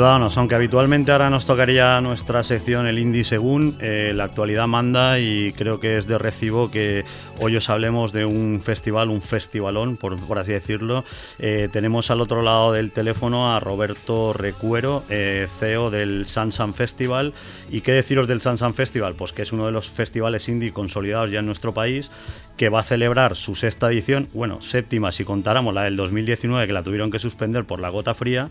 ciudadanos, 0.00 0.38
aunque 0.38 0.54
habitualmente 0.54 1.12
ahora 1.12 1.28
nos 1.28 1.44
tocaría 1.44 2.00
nuestra 2.00 2.42
sección 2.42 2.86
el 2.86 2.98
Indie 2.98 3.22
Según, 3.22 3.76
eh, 3.80 4.12
la 4.14 4.24
actualidad 4.24 4.66
manda 4.66 5.18
y 5.18 5.52
creo 5.52 5.78
que 5.78 5.98
es 5.98 6.06
de 6.06 6.16
recibo 6.16 6.70
que 6.70 7.04
hoy 7.38 7.54
os 7.56 7.68
hablemos 7.68 8.10
de 8.10 8.24
un 8.24 8.62
festival, 8.62 9.10
un 9.10 9.20
festivalón, 9.20 9.98
por, 9.98 10.16
así 10.38 10.52
decirlo. 10.52 11.04
Eh, 11.38 11.68
tenemos 11.70 12.10
al 12.10 12.22
otro 12.22 12.40
lado 12.40 12.72
del 12.72 12.92
teléfono 12.92 13.54
a 13.54 13.60
Roberto 13.60 14.32
Recuero, 14.32 15.02
eh, 15.10 15.46
CEO 15.58 15.90
del 15.90 16.24
Sansan 16.26 16.72
Festival. 16.72 17.34
¿Y 17.70 17.82
qué 17.82 17.92
deciros 17.92 18.26
del 18.26 18.40
Sansan 18.40 18.74
Festival? 18.74 19.14
Pues 19.14 19.32
que 19.32 19.42
es 19.42 19.52
uno 19.52 19.66
de 19.66 19.72
los 19.72 19.88
festivales 19.88 20.48
indie 20.48 20.72
consolidados 20.72 21.30
ya 21.30 21.38
en 21.38 21.46
nuestro 21.46 21.72
país 21.72 22.10
que 22.56 22.68
va 22.68 22.80
a 22.80 22.82
celebrar 22.82 23.36
su 23.36 23.54
sexta 23.54 23.90
edición, 23.90 24.28
bueno, 24.34 24.60
séptima 24.60 25.12
si 25.12 25.24
contáramos 25.24 25.72
la 25.72 25.84
del 25.84 25.96
2019 25.96 26.66
que 26.66 26.72
la 26.74 26.82
tuvieron 26.82 27.10
que 27.10 27.18
suspender 27.18 27.64
por 27.64 27.80
la 27.80 27.88
gota 27.88 28.14
fría 28.14 28.50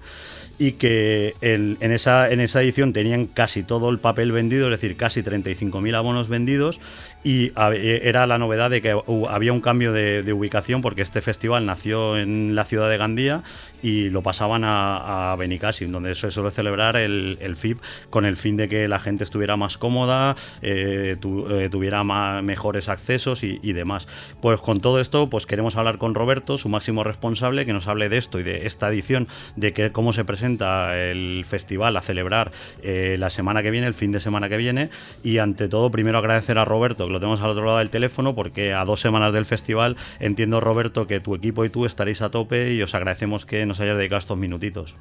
y 0.58 0.72
que 0.74 1.36
en, 1.42 1.78
esa, 1.92 2.30
en 2.30 2.40
esa 2.40 2.64
edición 2.64 2.92
tenían 2.92 3.26
casi 3.26 3.62
todo 3.62 3.90
el 3.90 4.00
papel 4.00 4.32
vendido, 4.32 4.66
es 4.66 4.72
decir, 4.72 4.98
casi 4.98 5.22
35.000 5.22 5.96
abonos 5.96 6.28
vendidos 6.28 6.80
y 7.24 7.52
eh, 7.56 8.02
era 8.04 8.26
la 8.28 8.38
novedad 8.38 8.70
de 8.70 8.82
que 8.82 8.98
había 9.30 9.52
un 9.52 9.62
cambio 9.62 9.92
de, 9.92 10.32
ubicación 10.32 10.82
porque 10.82 11.02
este 11.02 11.22
festival 11.22 11.66
nació 11.66 12.18
en 12.18 12.56
la 12.56 12.64
ciudad 12.66 12.90
de 12.90 12.98
Gandía 12.98 13.44
y 13.82 14.10
lo 14.10 14.22
pasaban 14.22 14.64
a, 14.64 15.32
a 15.32 15.36
Benicàssim, 15.38 15.92
donde 15.92 16.14
se 16.16 16.32
suele 16.32 16.52
celebrar 16.52 16.96
el, 16.96 17.38
FIP 17.56 17.80
con 18.10 18.26
el 18.26 18.38
fin 18.38 18.58
de 18.58 18.70
que 18.70 18.88
la 18.88 19.00
gente 19.00 19.24
estuviera 19.24 19.58
más 19.58 19.78
cómoda, 19.78 20.36
eh, 20.62 21.16
eh, 21.18 21.70
tuviera 21.72 22.04
ma- 22.04 22.42
mejores 22.42 22.90
accesos 22.90 23.44
y, 23.44 23.74
demás. 23.74 24.08
Pues 24.42 24.60
con 24.60 24.82
todo 24.82 25.00
esto, 25.00 25.30
pues 25.30 25.46
queremos 25.46 25.76
hablar 25.78 25.98
con 25.98 26.14
Roberto, 26.14 26.58
su 26.58 26.70
máximo 26.70 27.04
responsable, 27.04 27.66
que 27.66 27.74
nos 27.74 27.88
hable 27.88 28.10
de 28.10 28.18
esto 28.18 28.40
y 28.40 28.44
de 28.44 28.68
esta 28.68 28.90
edición, 28.90 29.28
de 29.56 29.72
que, 29.72 29.92
cómo 29.92 30.14
se 30.14 30.26
presenta 30.26 30.98
el 30.98 31.46
festival 31.48 31.96
a 31.98 32.02
celebrar 32.02 32.52
la 32.84 33.30
semana 33.30 33.64
que 33.64 33.72
viene, 33.72 33.88
el 33.88 33.94
fin 33.94 34.12
de 34.12 34.20
semana 34.20 34.50
que 34.50 34.58
viene. 34.58 34.90
Y 35.24 35.38
ante 35.38 35.68
todo, 35.70 35.90
primero 35.90 36.18
agradecer 36.18 36.58
a 36.58 36.66
Roberto, 36.66 37.09
que 37.10 37.14
lo 37.14 37.20
tenemos 37.20 37.42
al 37.42 37.50
otro 37.50 37.66
lado 37.66 37.80
del 37.80 37.90
teléfono, 37.90 38.36
porque 38.36 38.74
a 38.74 38.86
dos 38.86 39.02
semanas 39.02 39.34
del 39.34 39.46
festival 39.46 39.98
entiendo, 40.20 40.60
Roberto, 40.60 41.08
que 41.08 41.20
tu 41.20 41.34
equipo 41.34 41.66
y 41.66 41.70
tú 41.70 41.86
estaréis 41.86 42.22
a 42.22 42.30
tope 42.30 42.74
y 42.74 42.82
os 42.84 42.94
agradecemos 42.94 43.46
que 43.46 43.66
nos 43.66 43.80
hayas 43.80 43.98
dedicado 43.98 44.20
estos 44.20 44.38
minutitos. 44.38 44.96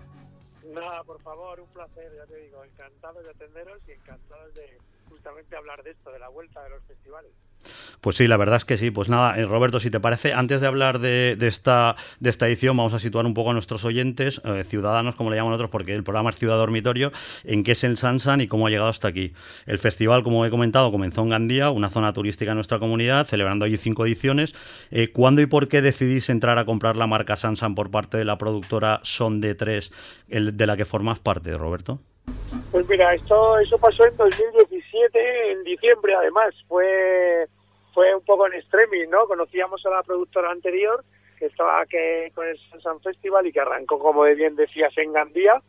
Nada, 0.72 1.04
por 1.04 1.20
favor, 1.20 1.60
un 1.60 1.68
placer, 1.68 2.10
ya 2.16 2.24
te 2.26 2.40
digo, 2.40 2.64
encantados 2.64 3.22
de 3.24 3.30
atenderos 3.30 3.78
y 3.86 3.92
encantados 3.92 4.54
de 4.54 4.78
justamente 5.10 5.54
hablar 5.54 5.82
de 5.82 5.90
esto, 5.90 6.10
de 6.10 6.18
la 6.18 6.28
vuelta 6.28 6.62
de 6.64 6.70
los 6.70 6.82
festivales. 6.84 7.30
Pues 8.00 8.16
sí, 8.16 8.28
la 8.28 8.36
verdad 8.36 8.56
es 8.56 8.64
que 8.64 8.76
sí. 8.76 8.90
Pues 8.90 9.08
nada, 9.08 9.38
eh, 9.38 9.44
Roberto, 9.44 9.80
si 9.80 9.90
te 9.90 10.00
parece, 10.00 10.32
antes 10.32 10.60
de 10.60 10.66
hablar 10.66 11.00
de, 11.00 11.36
esta, 11.40 11.96
de 12.20 12.30
esta 12.30 12.46
edición, 12.46 12.76
vamos 12.76 12.94
a 12.94 13.00
situar 13.00 13.26
un 13.26 13.34
poco 13.34 13.50
a 13.50 13.52
nuestros 13.52 13.84
oyentes, 13.84 14.40
eh, 14.44 14.64
ciudadanos, 14.64 15.16
como 15.16 15.30
le 15.30 15.36
llaman 15.36 15.52
otros, 15.52 15.70
porque 15.70 15.94
el 15.94 16.04
programa 16.04 16.30
es 16.30 16.38
Ciudad 16.38 16.56
Dormitorio, 16.56 17.12
en 17.44 17.64
qué 17.64 17.72
es 17.72 17.84
el 17.84 17.96
Sansan 17.96 18.40
y 18.40 18.48
cómo 18.48 18.66
ha 18.66 18.70
llegado 18.70 18.88
hasta 18.88 19.08
aquí. 19.08 19.32
El 19.66 19.78
festival, 19.78 20.22
como 20.22 20.46
he 20.46 20.50
comentado, 20.50 20.92
comenzó 20.92 21.22
en 21.22 21.30
Gandía, 21.30 21.70
una 21.70 21.90
zona 21.90 22.12
turística 22.12 22.52
de 22.52 22.56
nuestra 22.56 22.78
comunidad, 22.78 23.26
celebrando 23.26 23.64
allí 23.64 23.76
cinco 23.76 24.06
ediciones. 24.06 24.54
Eh, 24.90 25.10
¿Cuándo 25.10 25.40
y 25.42 25.46
por 25.46 25.68
qué 25.68 25.82
decidís 25.82 26.28
entrar 26.28 26.58
a 26.58 26.64
comprar 26.64 26.96
la 26.96 27.06
marca 27.06 27.36
Sansan 27.36 27.74
por 27.74 27.90
parte 27.90 28.16
de 28.16 28.24
la 28.24 28.38
productora 28.38 29.00
Son 29.02 29.40
de 29.40 29.54
3, 29.54 29.92
de 30.28 30.66
la 30.66 30.76
que 30.76 30.84
formas 30.84 31.18
parte, 31.18 31.52
Roberto? 31.56 32.00
Pues 32.70 32.88
mira, 32.88 33.14
esto 33.14 33.58
eso 33.58 33.78
pasó 33.78 34.06
en 34.06 34.16
2017, 34.16 35.52
en 35.52 35.64
diciembre 35.64 36.14
además, 36.14 36.54
fue 36.68 37.46
fue 37.94 38.14
un 38.14 38.22
poco 38.22 38.46
en 38.46 38.54
extremis, 38.54 39.08
¿no? 39.08 39.26
Conocíamos 39.26 39.84
a 39.84 39.90
la 39.90 40.02
productora 40.02 40.50
anterior, 40.50 41.02
que 41.36 41.46
estaba 41.46 41.84
que, 41.86 42.30
con 42.34 42.46
el 42.46 42.56
Sansan 42.70 43.00
Festival 43.00 43.46
y 43.46 43.52
que 43.52 43.60
arrancó, 43.60 43.98
como 43.98 44.22
bien 44.22 44.54
decías, 44.54 44.96
en 44.98 45.12
Gandía. 45.12 45.60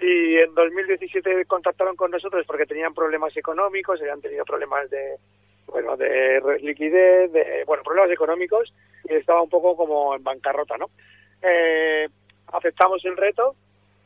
Y 0.00 0.38
en 0.38 0.54
2017 0.54 1.44
contactaron 1.44 1.94
con 1.94 2.10
nosotros 2.10 2.44
porque 2.46 2.66
tenían 2.66 2.94
problemas 2.94 3.36
económicos, 3.36 4.00
habían 4.00 4.20
tenido 4.20 4.44
problemas 4.44 4.90
de, 4.90 5.16
bueno, 5.66 5.96
de 5.96 6.58
liquidez, 6.62 7.30
de, 7.32 7.62
bueno, 7.66 7.82
problemas 7.84 8.10
económicos 8.10 8.72
y 9.08 9.14
estaba 9.14 9.42
un 9.42 9.50
poco 9.50 9.76
como 9.76 10.16
en 10.16 10.24
bancarrota, 10.24 10.76
¿no? 10.76 10.90
Eh, 11.42 12.08
aceptamos 12.52 13.04
el 13.04 13.16
reto, 13.16 13.54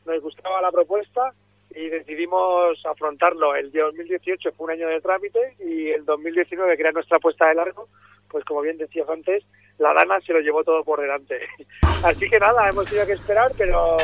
nos 0.05 0.21
gustaba 0.21 0.61
la 0.61 0.73
propuesta 0.73 1.33
y 1.75 1.89
decidimos 1.89 2.79
afrontarlo. 2.85 3.55
El 3.55 3.73
2018 3.73 4.53
fue 4.53 4.65
un 4.65 4.71
año 4.73 4.89
de 4.89 5.01
trámite 5.01 5.57
y 5.61 5.91
el 5.91 6.05
2019, 6.05 6.77
que 6.77 6.83
era 6.83 6.93
nuestra 6.93 7.17
apuesta 7.17 7.49
de 7.49 7.55
largo, 7.55 7.89
pues 8.29 8.45
como 8.45 8.63
bien 8.63 8.79
decías 8.79 9.09
antes, 9.09 9.45
la 9.79 9.93
Dana 9.93 10.21
se 10.21 10.33
lo 10.33 10.41
llevó 10.41 10.65
todo 10.65 10.85
por 10.85 11.01
delante. 11.01 11.41
Así 12.05 12.29
que 12.29 12.39
nada, 12.39 12.69
hemos 12.69 12.87
tenido 12.87 13.07
que 13.07 13.13
esperar, 13.13 13.53
pero 13.57 13.97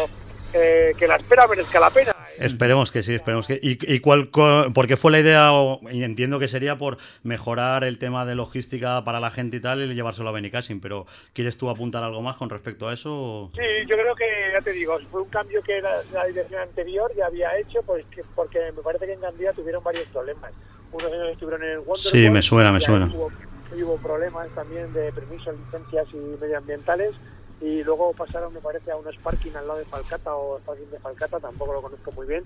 eh, 0.53 0.93
que 0.99 1.07
la 1.07 1.17
espera 1.17 1.47
merezca 1.47 1.79
la 1.81 1.91
pena. 1.91 2.13
Esperemos 2.39 2.91
que 2.91 3.03
sí, 3.03 3.15
esperemos 3.15 3.47
que. 3.47 3.59
¿Y, 3.63 3.79
y 3.95 4.01
cuál, 4.01 4.31
cu- 4.31 4.73
por 4.73 4.87
qué 4.87 4.97
fue 4.97 5.13
la 5.13 5.21
idea? 5.21 5.53
o- 5.53 5.81
y 5.91 6.03
entiendo 6.05 6.39
que 6.39 6.49
sería 6.49 6.77
por 6.77 6.97
mejorar 7.23 7.85
el 7.85 7.99
tema 7.99 8.25
de 8.25 8.35
logística 8.35 9.05
para 9.05 9.21
la 9.21 9.31
gente 9.31 9.59
y 9.59 9.61
tal 9.61 9.83
y 9.83 9.95
llevárselo 9.95 10.29
a 10.31 10.33
Benicassim, 10.33 10.81
pero 10.81 11.07
¿quieres 11.35 11.57
tú 11.59 11.69
apuntar 11.71 12.03
algo 12.03 12.23
más 12.23 12.37
con 12.37 12.49
respecto 12.51 12.89
a 12.89 12.95
eso? 12.95 13.11
o- 13.13 13.51
Sí, 13.55 13.61
yo 13.89 13.97
creo 13.97 14.15
que, 14.15 14.25
ya 14.53 14.61
te 14.63 14.73
digo, 14.73 14.97
fue 15.11 15.23
un 15.23 15.29
cambio 15.29 15.63
que 15.63 15.81
la, 15.83 15.91
la 16.13 16.25
dirección 16.27 16.61
anterior 16.63 17.11
ya 17.17 17.27
había 17.27 17.57
hecho, 17.59 17.83
pues 17.83 18.05
que- 18.07 18.23
porque 18.35 18.59
me 18.75 18.83
parece 18.83 19.07
que 19.07 19.13
en 19.15 19.21
Gandía 19.21 19.53
tuvieron 19.53 19.83
varios 19.85 20.07
problemas. 20.07 20.51
Unos 20.93 21.13
años 21.13 21.29
estuvieron 21.33 21.63
en 21.63 21.71
el 21.71 21.79
Wonderworld. 21.79 22.11
Sí, 22.11 22.31
me 22.31 22.43
suena, 22.43 22.73
me 22.73 22.81
suena. 22.81 23.07
Hubo, 23.13 23.31
hubo 23.73 23.97
problemas 23.99 24.49
también 24.55 24.93
de 24.93 25.13
permisos, 25.13 25.55
licencias 25.59 26.07
y 26.13 26.17
medioambientales. 26.41 27.15
Y 27.61 27.85
luego 27.85 28.13
pasaron, 28.15 28.55
me 28.55 28.61
parece, 28.61 28.91
a 28.91 28.97
unos 28.97 29.17
parking 29.19 29.53
al 29.55 29.67
lado 29.69 29.79
de 29.79 29.85
Falcata 29.85 30.35
o 30.35 30.57
el 30.57 30.63
parking 30.63 30.87
de 30.87 30.99
Falcata, 30.99 31.39
tampoco 31.41 31.75
lo 31.75 31.83
conozco 31.83 32.11
muy 32.13 32.27
bien. 32.27 32.45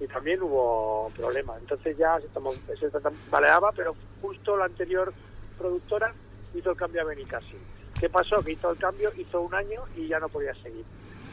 Y 0.00 0.06
también 0.08 0.42
hubo 0.42 1.10
problemas. 1.16 1.60
Entonces 1.60 1.96
ya 1.96 2.20
se, 2.20 2.26
tomó, 2.28 2.52
se 2.52 2.90
baleaba, 3.30 3.70
pero 3.72 3.94
justo 4.20 4.56
la 4.56 4.64
anterior 4.64 5.12
productora 5.56 6.12
hizo 6.54 6.70
el 6.72 6.76
cambio 6.76 7.02
a 7.02 7.04
Benicassim. 7.04 7.60
¿Qué 8.00 8.08
pasó? 8.10 8.42
Que 8.42 8.52
hizo 8.52 8.70
el 8.70 8.76
cambio, 8.78 9.10
hizo 9.16 9.40
un 9.40 9.54
año 9.54 9.82
y 9.96 10.08
ya 10.08 10.18
no 10.18 10.28
podía 10.28 10.54
seguir. 10.56 10.84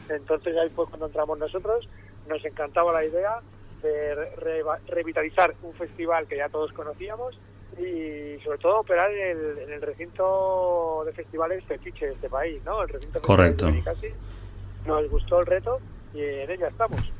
Entonces 0.08 0.56
ahí 0.56 0.68
fue 0.70 0.86
cuando 0.86 1.06
entramos 1.06 1.38
nosotros, 1.38 1.88
nos 2.28 2.44
encantaba 2.44 2.92
la 2.92 3.04
idea 3.04 3.40
de 3.82 4.14
re- 4.14 4.62
revitalizar 4.86 5.54
un 5.62 5.74
festival 5.74 6.26
que 6.26 6.36
ya 6.38 6.48
todos 6.48 6.72
conocíamos 6.72 7.38
y 7.78 8.40
sobre 8.42 8.58
todo 8.58 8.80
operar 8.80 9.10
en 9.12 9.36
el, 9.38 9.58
en 9.58 9.72
el 9.72 9.82
recinto 9.82 11.02
de 11.06 11.12
festivales 11.12 11.64
fetiche 11.64 12.06
de 12.06 12.12
este 12.12 12.28
país, 12.28 12.62
¿no? 12.64 12.82
El 12.82 12.88
recinto 12.88 13.20
Correcto. 13.22 13.66
de 13.66 13.72
Benicassim. 13.72 14.12
Nos 14.86 15.08
gustó 15.10 15.40
el 15.40 15.46
reto 15.46 15.80
y 16.12 16.20
en 16.22 16.50
ella 16.50 16.68
estamos. 16.68 17.12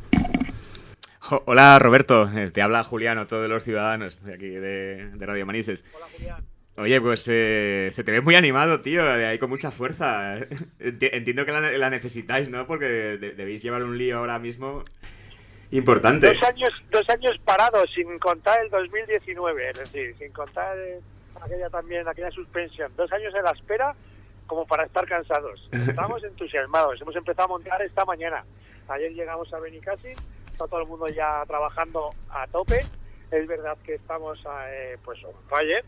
Hola 1.46 1.78
Roberto, 1.78 2.28
Eh, 2.36 2.50
te 2.50 2.60
habla 2.60 2.84
Juliano, 2.84 3.26
todos 3.26 3.48
los 3.48 3.64
ciudadanos 3.64 4.22
de 4.22 4.34
aquí 4.34 4.48
de, 4.48 5.10
de 5.14 5.26
Radio 5.26 5.46
Manises. 5.46 5.84
Hola 5.94 6.06
Julián. 6.14 6.44
Oye, 6.76 7.00
pues 7.00 7.24
eh, 7.30 7.88
se 7.92 8.02
te 8.04 8.10
ve 8.10 8.20
muy 8.20 8.34
animado, 8.34 8.80
tío, 8.80 9.04
de 9.04 9.26
ahí 9.26 9.38
con 9.38 9.48
mucha 9.48 9.70
fuerza. 9.70 10.36
Enti- 10.80 11.08
Entiendo 11.12 11.46
que 11.46 11.52
la, 11.52 11.60
la 11.60 11.88
necesitáis, 11.88 12.50
¿no? 12.50 12.66
Porque 12.66 12.84
de- 12.84 13.32
debéis 13.32 13.62
llevar 13.62 13.84
un 13.84 13.96
lío 13.96 14.18
ahora 14.18 14.38
mismo 14.40 14.82
importante. 15.70 16.32
Dos 16.34 16.42
años, 16.42 16.70
dos 16.90 17.08
años 17.10 17.36
parados, 17.44 17.90
sin 17.94 18.18
contar 18.18 18.60
el 18.62 18.70
2019, 18.70 19.70
es 19.70 19.78
decir, 19.78 20.14
sin 20.18 20.32
contar 20.32 20.76
eh, 20.78 21.00
aquella 21.42 21.68
también, 21.70 22.06
aquella 22.08 22.30
suspensión. 22.30 22.92
Dos 22.96 23.12
años 23.12 23.34
en 23.34 23.44
la 23.44 23.50
espera 23.52 23.94
como 24.46 24.66
para 24.66 24.84
estar 24.84 25.06
cansados. 25.06 25.68
Estamos 25.72 26.22
entusiasmados. 26.24 27.00
Hemos 27.00 27.16
empezado 27.16 27.46
a 27.46 27.48
montar 27.48 27.80
esta 27.82 28.04
mañana. 28.04 28.44
Ayer 28.88 29.12
llegamos 29.12 29.52
a 29.54 29.58
Benicassim, 29.60 30.14
está 30.52 30.66
todo 30.68 30.82
el 30.82 30.86
mundo 30.88 31.06
ya 31.08 31.42
trabajando 31.46 32.10
a 32.30 32.46
tope. 32.48 32.80
Es 33.30 33.46
verdad 33.48 33.76
que 33.84 33.94
estamos 33.94 34.38
eh, 34.68 34.96
pues 35.04 35.18
on 35.24 35.32
fire, 35.48 35.82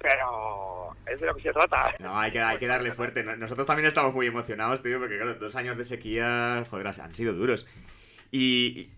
pero 0.00 0.96
es 1.06 1.20
de 1.20 1.26
lo 1.26 1.34
que 1.36 1.42
se 1.42 1.52
trata. 1.52 1.94
No, 1.98 2.18
hay 2.18 2.30
que, 2.30 2.40
hay 2.40 2.56
que 2.58 2.66
darle 2.66 2.92
fuerte. 2.92 3.22
No- 3.22 3.36
Nosotros 3.36 3.66
también 3.66 3.86
estamos 3.88 4.14
muy 4.14 4.26
emocionados, 4.26 4.82
tío, 4.82 4.98
porque 4.98 5.16
claro, 5.16 5.34
dos 5.34 5.54
años 5.56 5.76
de 5.76 5.84
sequía, 5.84 6.64
joder, 6.70 6.86
han 6.86 7.14
sido 7.14 7.34
duros. 7.34 7.66
Y, 8.32 8.90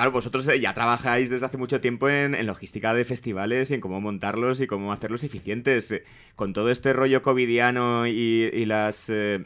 claro, 0.00 0.12
vosotros 0.12 0.48
eh, 0.48 0.58
ya 0.58 0.72
trabajáis 0.72 1.28
desde 1.28 1.44
hace 1.44 1.58
mucho 1.58 1.82
tiempo 1.82 2.08
en, 2.08 2.46
logística 2.46 2.94
de 2.94 3.04
festivales 3.04 3.70
y 3.70 3.74
en 3.74 3.82
cómo 3.82 4.00
montarlos 4.00 4.62
y 4.62 4.66
cómo 4.66 4.94
hacerlos 4.94 5.24
eficientes. 5.24 5.92
Eh, 5.92 6.04
Con 6.36 6.54
todo 6.54 6.70
este 6.70 6.94
rollo 6.94 7.20
covidiano 7.20 8.06
y, 8.06 8.64
las 8.64 9.10
eh, 9.10 9.44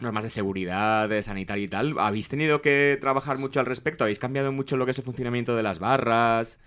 normas 0.00 0.24
de 0.24 0.30
seguridad, 0.30 1.08
de 1.08 1.22
sanitario 1.22 1.62
y 1.62 1.68
tal, 1.68 1.94
¿habéis 2.00 2.28
tenido 2.28 2.60
que 2.60 2.98
trabajar 3.00 3.38
mucho 3.38 3.60
al 3.60 3.66
respecto? 3.66 4.02
¿Habéis 4.02 4.18
cambiado 4.18 4.50
mucho 4.50 4.76
lo 4.76 4.84
que 4.84 4.90
es 4.90 4.98
el 4.98 5.04
funcionamiento 5.04 5.54
de 5.54 5.62
las 5.62 5.78
barras 5.78 6.60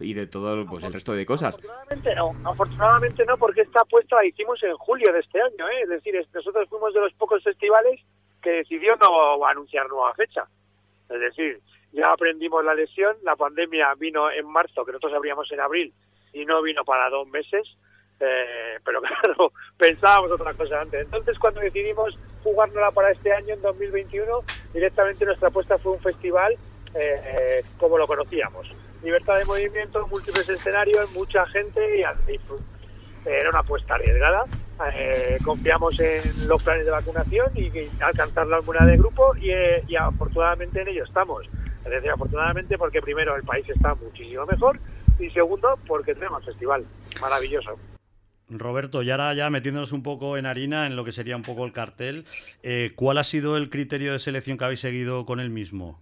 y 0.00 0.14
de 0.14 0.26
todo 0.26 0.64
pues, 0.64 0.84
el 0.84 0.94
resto 0.94 1.12
de 1.12 1.26
cosas? 1.26 1.56
Afortunadamente 1.56 2.14
no, 2.14 2.34
afortunadamente 2.50 3.26
no, 3.26 3.36
porque 3.36 3.60
esta 3.60 3.80
apuesta 3.82 4.16
la 4.16 4.24
hicimos 4.24 4.62
en 4.62 4.74
julio 4.78 5.12
de 5.12 5.20
este 5.20 5.38
año, 5.38 5.68
¿eh? 5.68 5.82
es 5.82 5.90
decir, 5.90 6.14
nosotros 6.32 6.66
fuimos 6.70 6.94
de 6.94 7.00
los 7.00 7.12
pocos 7.12 7.44
festivales 7.44 8.00
que 8.42 8.50
decidió 8.52 8.96
no 8.96 9.46
anunciar 9.46 9.86
nueva 9.90 10.14
fecha. 10.14 10.46
Es 11.10 11.20
decir, 11.20 11.60
ya 11.94 12.12
aprendimos 12.12 12.64
la 12.64 12.74
lesión, 12.74 13.16
la 13.22 13.36
pandemia 13.36 13.94
vino 13.94 14.30
en 14.30 14.46
marzo, 14.46 14.84
que 14.84 14.92
nosotros 14.92 15.14
abríamos 15.14 15.50
en 15.52 15.60
abril, 15.60 15.94
y 16.32 16.44
no 16.44 16.60
vino 16.60 16.84
para 16.84 17.08
dos 17.08 17.26
meses, 17.28 17.66
eh, 18.20 18.78
pero 18.84 19.00
claro, 19.22 19.52
pensábamos 19.78 20.32
otra 20.32 20.52
cosa 20.54 20.80
antes. 20.80 21.02
Entonces, 21.02 21.38
cuando 21.38 21.60
decidimos 21.60 22.18
jugárnosla 22.42 22.90
para 22.90 23.12
este 23.12 23.32
año, 23.32 23.54
en 23.54 23.62
2021, 23.62 24.42
directamente 24.72 25.24
nuestra 25.24 25.48
apuesta 25.48 25.78
fue 25.78 25.92
un 25.92 26.00
festival 26.00 26.56
eh, 26.94 27.62
como 27.78 27.96
lo 27.96 28.06
conocíamos. 28.06 28.68
Libertad 29.02 29.38
de 29.38 29.44
movimiento, 29.44 30.06
múltiples 30.08 30.48
escenarios, 30.48 31.10
mucha 31.12 31.46
gente 31.46 31.98
y 31.98 32.02
a 32.02 32.12
disfrutar. 32.26 32.74
Era 33.24 33.50
una 33.50 33.60
apuesta 33.60 33.94
arriesgada. 33.94 34.44
Eh, 34.92 35.38
confiamos 35.44 35.98
en 36.00 36.48
los 36.48 36.62
planes 36.62 36.84
de 36.84 36.90
vacunación 36.90 37.46
y 37.54 37.70
alcanzar 38.02 38.46
la 38.46 38.58
inmunidad 38.58 38.86
de 38.86 38.96
grupo 38.96 39.34
y, 39.36 39.50
eh, 39.50 39.82
y 39.86 39.96
afortunadamente 39.96 40.82
en 40.82 40.88
ello 40.88 41.04
estamos. 41.04 41.46
Es 41.84 41.90
decir, 41.90 42.10
afortunadamente 42.10 42.78
porque 42.78 43.00
primero 43.02 43.36
el 43.36 43.42
país 43.42 43.68
está 43.68 43.94
muchísimo 43.94 44.46
mejor 44.46 44.78
y 45.18 45.30
segundo 45.30 45.78
porque 45.86 46.14
tenemos 46.14 46.44
festival. 46.44 46.84
Maravilloso. 47.20 47.78
Roberto, 48.48 49.02
y 49.02 49.10
ahora 49.10 49.32
ya 49.34 49.48
metiéndonos 49.50 49.92
un 49.92 50.02
poco 50.02 50.36
en 50.36 50.46
harina, 50.46 50.86
en 50.86 50.96
lo 50.96 51.04
que 51.04 51.12
sería 51.12 51.36
un 51.36 51.42
poco 51.42 51.64
el 51.64 51.72
cartel, 51.72 52.26
eh, 52.62 52.92
¿cuál 52.94 53.18
ha 53.18 53.24
sido 53.24 53.56
el 53.56 53.70
criterio 53.70 54.12
de 54.12 54.18
selección 54.18 54.58
que 54.58 54.64
habéis 54.64 54.80
seguido 54.80 55.24
con 55.24 55.40
el 55.40 55.50
mismo? 55.50 56.00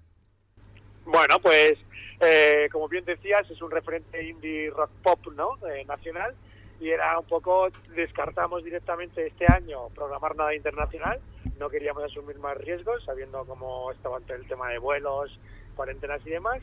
Bueno, 1.04 1.38
pues 1.40 1.74
eh, 2.20 2.68
como 2.70 2.88
bien 2.88 3.04
decías, 3.04 3.48
es 3.50 3.60
un 3.62 3.70
referente 3.70 4.24
indie 4.24 4.70
rock 4.70 4.90
pop 5.02 5.18
¿no? 5.34 5.58
Eh, 5.68 5.84
nacional 5.84 6.34
y 6.80 6.90
era 6.90 7.18
un 7.18 7.26
poco, 7.26 7.68
descartamos 7.94 8.64
directamente 8.64 9.26
este 9.26 9.46
año 9.46 9.88
programar 9.94 10.34
nada 10.34 10.52
internacional, 10.52 11.20
no 11.58 11.68
queríamos 11.68 12.02
asumir 12.02 12.38
más 12.38 12.56
riesgos, 12.56 13.04
sabiendo 13.04 13.44
cómo 13.44 13.92
estaba 13.92 14.18
el 14.18 14.46
tema 14.48 14.68
de 14.68 14.78
vuelos, 14.78 15.38
cuarentenas 15.74 16.24
y 16.26 16.30
demás. 16.30 16.60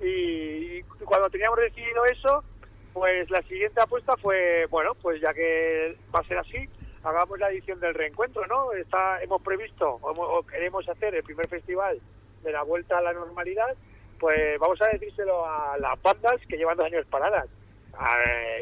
Y, 0.00 0.78
y 0.78 0.82
cuando 1.04 1.28
teníamos 1.30 1.58
decidido 1.58 2.04
eso, 2.06 2.44
pues 2.92 3.30
la 3.30 3.42
siguiente 3.42 3.80
apuesta 3.80 4.16
fue, 4.16 4.66
bueno, 4.70 4.94
pues 4.94 5.20
ya 5.20 5.34
que 5.34 5.96
va 6.14 6.20
a 6.20 6.24
ser 6.24 6.38
así, 6.38 6.68
hagamos 7.02 7.38
la 7.38 7.50
edición 7.50 7.80
del 7.80 7.94
reencuentro, 7.94 8.46
¿no? 8.46 8.72
Está, 8.72 9.22
hemos 9.22 9.42
previsto 9.42 9.98
o, 10.00 10.10
o 10.10 10.42
queremos 10.46 10.88
hacer 10.88 11.14
el 11.14 11.22
primer 11.22 11.48
festival 11.48 12.00
de 12.42 12.52
la 12.52 12.62
vuelta 12.62 12.98
a 12.98 13.02
la 13.02 13.12
normalidad, 13.12 13.76
pues 14.18 14.58
vamos 14.58 14.80
a 14.82 14.88
decírselo 14.88 15.46
a 15.46 15.76
las 15.78 16.00
bandas 16.02 16.40
que 16.48 16.56
llevan 16.56 16.76
dos 16.76 16.86
años 16.86 17.06
paradas. 17.06 17.46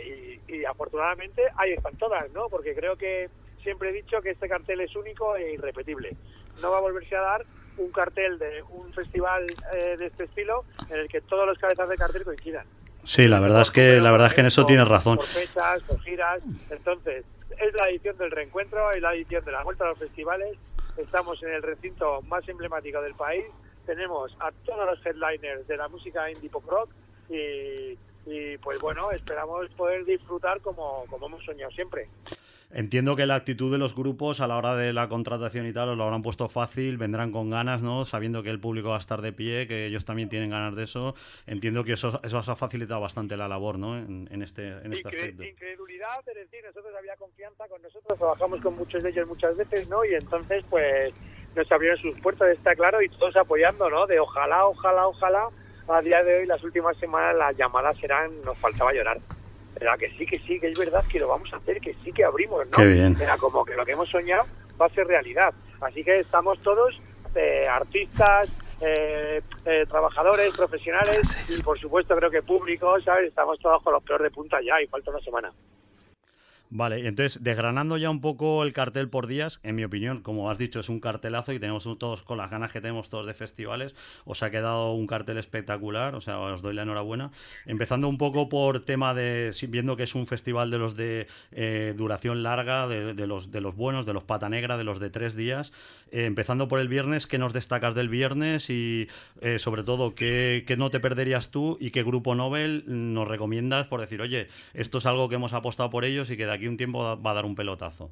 Y, 0.05 0.41
y 0.53 0.65
afortunadamente 0.65 1.43
ahí 1.57 1.73
están 1.73 1.97
todas, 1.97 2.31
¿no? 2.33 2.49
Porque 2.49 2.75
creo 2.75 2.97
que 2.97 3.29
siempre 3.63 3.91
he 3.91 3.93
dicho 3.93 4.21
que 4.21 4.31
este 4.31 4.49
cartel 4.49 4.81
es 4.81 4.97
único 4.97 5.37
e 5.37 5.53
irrepetible. 5.53 6.17
No 6.61 6.71
va 6.71 6.79
a 6.79 6.81
volverse 6.81 7.15
a 7.15 7.21
dar 7.21 7.47
un 7.79 7.91
cartel 7.91 8.39
de 8.39 8.62
un 8.70 8.93
festival 8.93 9.47
eh, 9.74 9.97
de 9.99 10.07
este 10.07 10.24
estilo 10.24 10.64
en 10.91 11.01
el 11.01 11.09
que 11.09 11.20
todos 11.20 11.47
los 11.47 11.59
cabezas 11.59 11.89
de 11.89 11.97
cartel 11.97 12.24
coincidan. 12.24 12.66
Sí, 13.05 13.26
la 13.26 13.41
verdad 13.41 13.62
es 13.62 13.70
que 13.70 14.01
la 14.01 14.12
verdad 14.12 14.26
es 14.26 14.35
que 14.35 14.41
en 14.41 14.49
eso 14.49 14.66
tienes 14.66 14.87
razón. 14.87 15.16
Por 15.16 15.26
fechas, 15.26 15.83
por 15.85 16.01
giras. 16.03 16.43
Entonces, 16.70 17.24
es 17.59 17.74
la 17.74 17.89
edición 17.89 18.18
del 18.18 18.31
reencuentro, 18.31 18.91
es 18.93 19.01
la 19.01 19.14
edición 19.14 19.45
de 19.45 19.53
la 19.53 19.62
vuelta 19.62 19.85
a 19.85 19.89
los 19.89 19.99
festivales. 19.99 20.59
Estamos 20.97 21.43
en 21.43 21.53
el 21.53 21.62
recinto 21.62 22.20
más 22.22 22.47
emblemático 22.49 23.01
del 23.01 23.14
país. 23.14 23.45
Tenemos 23.87 24.37
a 24.41 24.51
todos 24.66 24.85
los 24.85 25.07
headliners 25.07 25.66
de 25.66 25.76
la 25.76 25.89
música 25.89 26.31
indie 26.31 26.51
pop 26.51 26.64
rock 26.68 26.91
y, 27.31 27.97
y, 28.26 28.59
pues 28.59 28.79
bueno, 28.81 29.11
esperamos 29.12 29.70
poder 29.70 30.05
disfrutar 30.05 30.61
como, 30.61 31.05
como 31.09 31.26
hemos 31.26 31.45
soñado 31.45 31.70
siempre. 31.70 32.09
Entiendo 32.71 33.16
que 33.16 33.25
la 33.25 33.35
actitud 33.35 33.73
de 33.73 33.79
los 33.79 33.95
grupos 33.95 34.41
a 34.41 34.47
la 34.47 34.59
hora 34.59 34.77
de 34.77 34.93
la 34.93 35.09
contratación 35.09 35.66
y 35.66 35.73
tal 35.73 35.89
os 35.89 35.97
lo 35.97 36.05
habrán 36.05 36.23
puesto 36.23 36.49
fácil, 36.49 36.99
vendrán 36.99 37.33
con 37.33 37.49
ganas, 37.49 37.81
¿no? 37.81 38.05
Sabiendo 38.05 38.43
que 38.43 38.51
el 38.51 38.61
público 38.61 38.91
va 38.91 38.97
a 38.97 38.99
estar 38.99 39.23
de 39.23 39.33
pie, 39.33 39.66
que 39.66 39.87
ellos 39.87 40.05
también 40.05 40.29
tienen 40.29 40.51
ganas 40.51 40.77
de 40.77 40.85
eso. 40.85 41.14
Entiendo 41.47 41.83
que 41.83 41.93
eso, 41.93 42.21
eso 42.23 42.39
os 42.39 42.49
ha 42.49 42.57
facilitado 42.57 43.01
bastante 43.01 43.39
la 43.39 43.49
labor, 43.49 43.79
¿no? 43.79 43.97
En, 43.97 44.29
en 44.31 44.43
este, 44.43 44.69
en 44.69 44.93
este 44.93 45.09
Incre- 45.09 45.16
aspecto. 45.16 45.45
incredulidad, 45.45 46.21
es 46.27 46.35
decir, 46.35 46.61
nosotros 46.64 46.93
había 46.99 47.16
confianza 47.16 47.66
con 47.69 47.81
nosotros, 47.81 48.19
trabajamos 48.19 48.61
con 48.61 48.75
muchos 48.77 49.03
de 49.03 49.11
ellos 49.11 49.27
muchas 49.27 49.57
veces, 49.57 49.89
¿no? 49.89 50.05
Y 50.05 50.14
entonces, 50.14 50.62
pues, 50.69 51.14
nos 51.55 51.73
abrieron 51.73 51.99
sus 51.99 52.21
puertas, 52.21 52.49
está 52.51 52.75
claro, 52.77 53.01
y 53.01 53.09
todos 53.09 53.35
apoyando, 53.37 53.89
¿no? 53.89 54.07
De 54.07 54.21
ojalá, 54.21 54.66
ojalá, 54.66 55.07
ojalá. 55.07 55.49
A 55.89 56.03
día 56.03 56.23
de 56.23 56.41
hoy, 56.41 56.47
las 56.47 56.62
últimas 56.62 56.99
semanas, 56.99 57.35
las 57.35 57.57
llamadas 57.57 57.97
eran, 58.03 58.45
nos 58.45 58.59
faltaba 58.59 58.93
llorar. 58.93 59.19
Era 59.81 59.97
que 59.97 60.11
sí, 60.11 60.26
que 60.26 60.39
sí, 60.41 60.59
que 60.59 60.68
es 60.68 60.79
verdad 60.79 61.05
que 61.09 61.20
lo 61.20 61.29
vamos 61.29 61.53
a 61.53 61.57
hacer, 61.57 61.81
que 61.81 61.95
sí 62.05 62.12
que 62.12 62.24
abrimos, 62.24 62.66
¿no? 62.66 62.76
Qué 62.76 62.87
bien. 62.87 63.16
Era 63.20 63.37
como 63.37 63.64
que 63.64 63.74
lo 63.74 63.85
que 63.85 63.93
hemos 63.93 64.09
soñado 64.09 64.45
va 64.81 64.87
a 64.87 64.91
ser 64.91 65.07
realidad. 65.07 65.55
Así 65.81 66.03
que 66.03 66.20
estamos 66.20 66.61
todos, 66.62 67.01
eh, 67.35 67.66
artistas, 67.68 68.51
eh, 68.81 69.41
eh, 69.64 69.85
trabajadores, 69.89 70.57
profesionales 70.57 71.37
y 71.49 71.62
por 71.62 71.79
supuesto 71.79 72.16
creo 72.16 72.31
que 72.31 72.43
público, 72.43 73.01
¿sabes? 73.01 73.29
Estamos 73.29 73.59
todos 73.61 73.83
con 73.83 73.93
los 73.93 74.03
peores 74.03 74.24
de 74.24 74.31
punta 74.31 74.59
ya 74.64 74.81
y 74.81 74.87
falta 74.87 75.11
una 75.11 75.20
semana. 75.20 75.53
Vale, 76.71 77.07
entonces, 77.09 77.43
desgranando 77.43 77.97
ya 77.97 78.11
un 78.11 78.21
poco 78.21 78.62
el 78.62 78.75
cartel 78.75 79.09
por 79.09 79.27
días, 79.27 79.59
en 79.62 79.75
mi 79.75 79.85
opinión, 79.85 80.21
como 80.21 80.51
has 80.51 80.59
dicho, 80.59 80.81
es 80.81 80.91
un 80.91 81.01
cartelazo 81.01 81.55
y 81.55 81.59
tenemos 81.59 81.89
todos 81.99 82.23
con 82.23 82.37
las 82.37 82.51
ganas 82.51 82.73
que 82.73 82.83
tenemos 82.83 83.09
todos 83.09 83.25
de 83.25 83.33
festivales. 83.33 83.95
Os 84.27 84.43
ha 84.43 84.51
quedado 84.51 84.93
un 84.93 85.07
cartel 85.07 85.39
espectacular, 85.39 86.14
o 86.14 86.21
sea, 86.21 86.39
os 86.39 86.61
doy 86.61 86.75
la 86.75 86.83
enhorabuena. 86.83 87.31
Empezando 87.64 88.07
un 88.07 88.19
poco 88.19 88.51
por 88.51 88.85
tema 88.85 89.14
de, 89.14 89.51
viendo 89.71 89.97
que 89.97 90.03
es 90.03 90.14
un 90.14 90.27
festival 90.27 90.71
de 90.71 90.77
los 90.77 90.95
de 90.95 91.27
eh, 91.53 91.95
duración 91.97 92.43
larga, 92.43 92.87
de, 92.87 93.14
de 93.14 93.27
los, 93.27 93.51
de 93.51 93.62
los 93.62 93.75
buenos, 93.75 94.05
de 94.05 94.12
los 94.12 94.25
pata 94.25 94.51
negra, 94.51 94.77
de 94.77 94.85
los 94.85 95.01
de 95.01 95.09
tres 95.09 95.37
días. 95.37 95.73
Eh, 96.11 96.27
empezando 96.27 96.69
por 96.69 96.81
el 96.81 96.89
viernes, 96.89 97.27
¿qué 97.27 97.39
nos 97.39 97.55
destacas 97.55 97.95
del 97.95 98.11
viernes? 98.11 98.69
Y 98.69 99.09
eh, 99.41 99.59
sobre 99.59 99.85
todo, 99.85 100.14
¿qué, 100.14 100.64
qué 100.66 100.77
no 100.77 100.91
te 100.91 101.01
perderías 101.01 101.51
tú 101.51 101.79
y 101.81 101.93
qué 101.93 102.03
grupo 102.03 102.35
Nobel 102.35 102.85
nos 102.87 103.27
recomiendas 103.27 103.87
por 103.87 104.03
decir, 104.03 104.21
oye, 104.21 104.49
esto 104.75 104.99
es 104.99 105.07
algo 105.07 105.31
que 105.31 105.37
hemos 105.37 105.55
apostado 105.55 105.89
por 105.89 106.05
ellos 106.05 106.31
y 106.31 106.37
que 106.37 106.45
de 106.45 106.58
aquí 106.59 106.69
un 106.69 106.77
tiempo 106.77 106.99
va- 107.17 107.31
a 107.31 107.35
dar 107.35 107.45
un 107.45 107.55
pelotazo? 107.55 108.11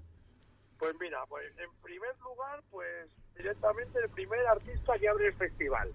Pues 0.78 0.94
mira, 1.00 1.18
pues 1.28 1.46
en 1.58 1.70
primer 1.82 2.14
lugar, 2.20 2.62
pues 2.70 3.08
directamente 3.36 3.98
el 3.98 4.08
primer 4.10 4.46
artista 4.46 4.98
que 4.98 5.08
abre 5.08 5.26
el 5.28 5.34
festival. 5.34 5.92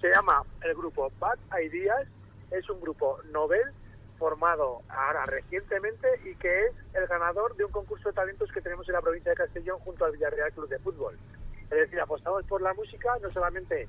Se 0.00 0.08
llama 0.14 0.42
el 0.62 0.74
grupo 0.74 1.10
Bad 1.18 1.38
Ideas, 1.62 2.06
es 2.50 2.68
un 2.68 2.80
grupo 2.80 3.18
Nobel 3.32 3.72
formado 4.18 4.82
ahora 4.88 5.24
recientemente 5.24 6.06
y 6.24 6.34
que 6.36 6.66
es 6.66 6.72
el 6.94 7.06
ganador 7.06 7.56
de 7.56 7.64
un 7.64 7.72
concurso 7.72 8.08
de 8.10 8.14
talentos 8.14 8.50
que 8.52 8.60
tenemos 8.60 8.86
en 8.88 8.94
la 8.94 9.00
provincia 9.02 9.30
de 9.30 9.36
Castellón 9.36 9.78
junto 9.80 10.04
al 10.04 10.12
Villarreal 10.12 10.52
Club 10.52 10.68
de 10.68 10.78
Fútbol. 10.78 11.18
Es 11.64 11.70
decir, 11.70 12.00
apostamos 12.00 12.44
por 12.44 12.60
la 12.62 12.74
música, 12.74 13.16
no 13.22 13.30
solamente 13.30 13.88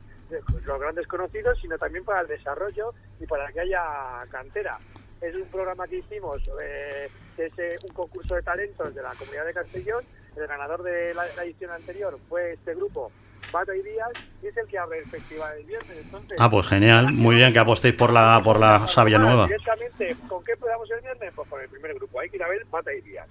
los 0.66 0.80
grandes 0.80 1.08
conocidos, 1.08 1.60
sino 1.62 1.78
también 1.78 2.04
para 2.06 2.22
el 2.22 2.28
desarrollo 2.28 2.94
y 3.20 3.26
para 3.28 3.52
que 3.52 3.60
haya 3.62 4.26
cantera. 4.32 4.78
Es 5.22 5.34
un 5.36 5.46
programa 5.48 5.88
que 5.88 5.98
hicimos, 5.98 6.38
eh, 6.62 7.10
que 7.36 7.46
es 7.46 7.60
eh, 7.60 7.78
un 7.88 7.94
concurso 7.96 8.36
de 8.36 8.44
talentos 8.44 8.94
de 8.94 9.02
la 9.02 9.14
comunidad 9.16 9.46
de 9.46 9.54
Castellón. 9.54 10.04
El 10.36 10.48
ganador 10.48 10.84
de 10.84 11.14
la, 11.14 11.26
la 11.36 11.44
edición 11.46 11.72
anterior 11.72 12.18
fue 12.28 12.54
este 12.54 12.76
grupo, 12.76 13.12
Bad 13.52 13.68
Ideas, 13.74 14.12
y 14.44 14.48
es 14.48 14.58
el 14.58 14.68
que 14.68 14.78
abre 14.78 15.00
el 15.00 15.06
festival 15.10 15.58
el 15.58 15.66
viernes. 15.66 15.98
Entonces, 15.98 16.38
Ah, 16.40 16.50
pues 16.50 16.68
genial, 16.68 17.12
muy 17.14 17.36
bien 17.36 17.54
que 17.54 17.60
apostéis 17.60 17.96
por 17.96 18.12
la, 18.12 18.42
por 18.44 18.60
la 18.60 18.88
savia 18.88 19.18
Bueno, 19.18 19.32
nueva. 19.34 19.48
Directamente, 19.48 20.16
¿con 20.28 20.44
qué 20.44 20.58
podamos 20.58 20.90
el 20.92 21.00
viernes? 21.02 21.32
Pues 21.36 21.50
con 21.50 21.62
el 21.62 21.70
primer 21.70 21.94
grupo. 21.96 22.20
Hay 22.20 22.30
que 22.30 22.36
ir 22.36 22.44
a 22.44 22.50
ver 22.50 22.66
Bata 22.70 22.94
y 22.94 23.02
Díaz, 23.02 23.30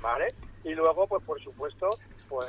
¿vale? 0.00 0.28
Y 0.62 0.74
luego, 0.74 1.06
pues 1.08 1.22
por 1.24 1.42
supuesto, 1.42 1.90
pues 2.28 2.46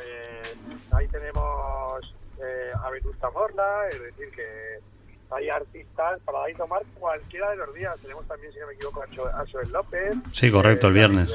ahí 0.91 1.07
tenemos 1.07 2.15
eh, 2.41 2.71
a 2.81 2.89
Vetusta 2.91 3.29
Morla, 3.31 3.87
es 3.91 3.99
decir, 4.01 4.29
que 4.31 4.79
hay 5.31 5.49
artistas 5.49 6.19
para 6.23 6.43
ahí 6.43 6.53
tomar 6.55 6.81
cualquiera 6.99 7.49
de 7.51 7.57
los 7.57 7.73
días. 7.73 7.99
Tenemos 8.01 8.25
también, 8.27 8.53
si 8.53 8.59
no 8.59 8.67
me 8.67 8.73
equivoco, 8.73 9.01
a 9.03 9.07
Jo- 9.15 9.27
a 9.27 9.45
Joel 9.51 9.71
López. 9.71 10.15
Sí, 10.33 10.51
correcto, 10.51 10.87
el 10.87 10.93
eh, 10.93 10.99
viernes. 10.99 11.29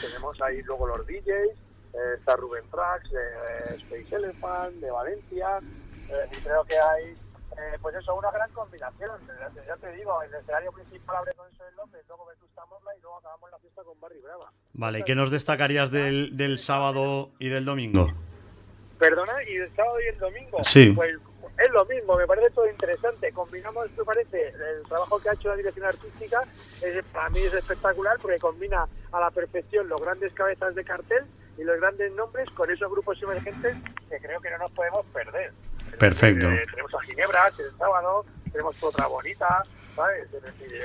Tenemos 0.00 0.40
ahí 0.42 0.62
luego 0.62 0.86
los 0.86 1.06
DJs, 1.06 1.28
eh, 1.28 2.14
está 2.18 2.36
Rubén 2.36 2.64
Trax, 2.70 3.10
de 3.10 3.74
Space 3.76 4.16
Elephant, 4.16 4.74
de 4.76 4.90
Valencia, 4.90 5.58
eh, 6.08 6.28
y 6.32 6.36
creo 6.42 6.64
que 6.64 6.78
hay, 6.78 7.04
eh, 7.12 7.78
pues 7.82 7.94
eso, 7.96 8.14
una 8.14 8.30
gran 8.30 8.50
combinación. 8.52 9.10
Ya- 9.66 9.76
te 9.76 9.92
digo, 9.92 10.22
el 10.22 10.32
escenario 10.34 10.72
principal 10.72 11.16
abre 11.16 11.32
con 11.34 11.46
Joel 11.56 11.74
López, 11.76 12.00
luego 12.08 12.26
Vetusta 12.26 12.64
Morla 12.66 12.90
y 12.96 13.00
luego 13.02 13.16
acabamos 13.18 13.50
la 13.50 13.58
fiesta 13.58 13.82
con 13.82 14.00
Barry 14.00 14.20
Brava. 14.20 14.52
Vale, 14.74 14.98
¿y 15.00 15.02
qué 15.04 15.14
nos 15.14 15.30
destacarías 15.30 15.90
del, 15.90 16.36
del 16.36 16.58
sábado 16.58 17.30
y 17.38 17.48
del 17.48 17.64
domingo? 17.64 18.08
Perdona, 18.98 19.32
y 19.48 19.56
el 19.56 19.74
sábado 19.74 20.00
y 20.00 20.06
el 20.06 20.18
domingo. 20.18 20.64
Sí. 20.64 20.92
Pues 20.94 21.16
es 21.58 21.70
lo 21.70 21.84
mismo, 21.84 22.16
me 22.16 22.26
parece 22.26 22.50
todo 22.50 22.68
interesante. 22.68 23.32
Combinamos, 23.32 23.90
me 23.96 24.04
parece, 24.04 24.48
el 24.48 24.82
trabajo 24.88 25.20
que 25.20 25.28
ha 25.28 25.34
hecho 25.34 25.48
la 25.48 25.56
dirección 25.56 25.86
artística, 25.86 26.42
es, 26.82 27.04
para 27.12 27.30
mí 27.30 27.40
es 27.40 27.54
espectacular 27.54 28.16
porque 28.20 28.38
combina 28.38 28.86
a 29.12 29.20
la 29.20 29.30
perfección 29.30 29.88
los 29.88 30.00
grandes 30.00 30.32
cabezas 30.32 30.74
de 30.74 30.84
cartel 30.84 31.24
y 31.56 31.62
los 31.62 31.78
grandes 31.80 32.12
nombres 32.12 32.50
con 32.50 32.70
esos 32.70 32.90
grupos 32.90 33.22
emergentes 33.22 33.76
que 34.08 34.18
creo 34.18 34.40
que 34.40 34.50
no 34.50 34.58
nos 34.58 34.70
podemos 34.72 35.06
perder. 35.06 35.52
Perfecto. 35.98 36.50
Eh, 36.50 36.62
tenemos 36.70 36.92
a 36.94 37.00
Ginebras 37.02 37.58
el 37.60 37.76
sábado, 37.78 38.24
tenemos 38.50 38.82
otra 38.82 39.06
bonita, 39.06 39.62
¿sabes? 39.94 40.28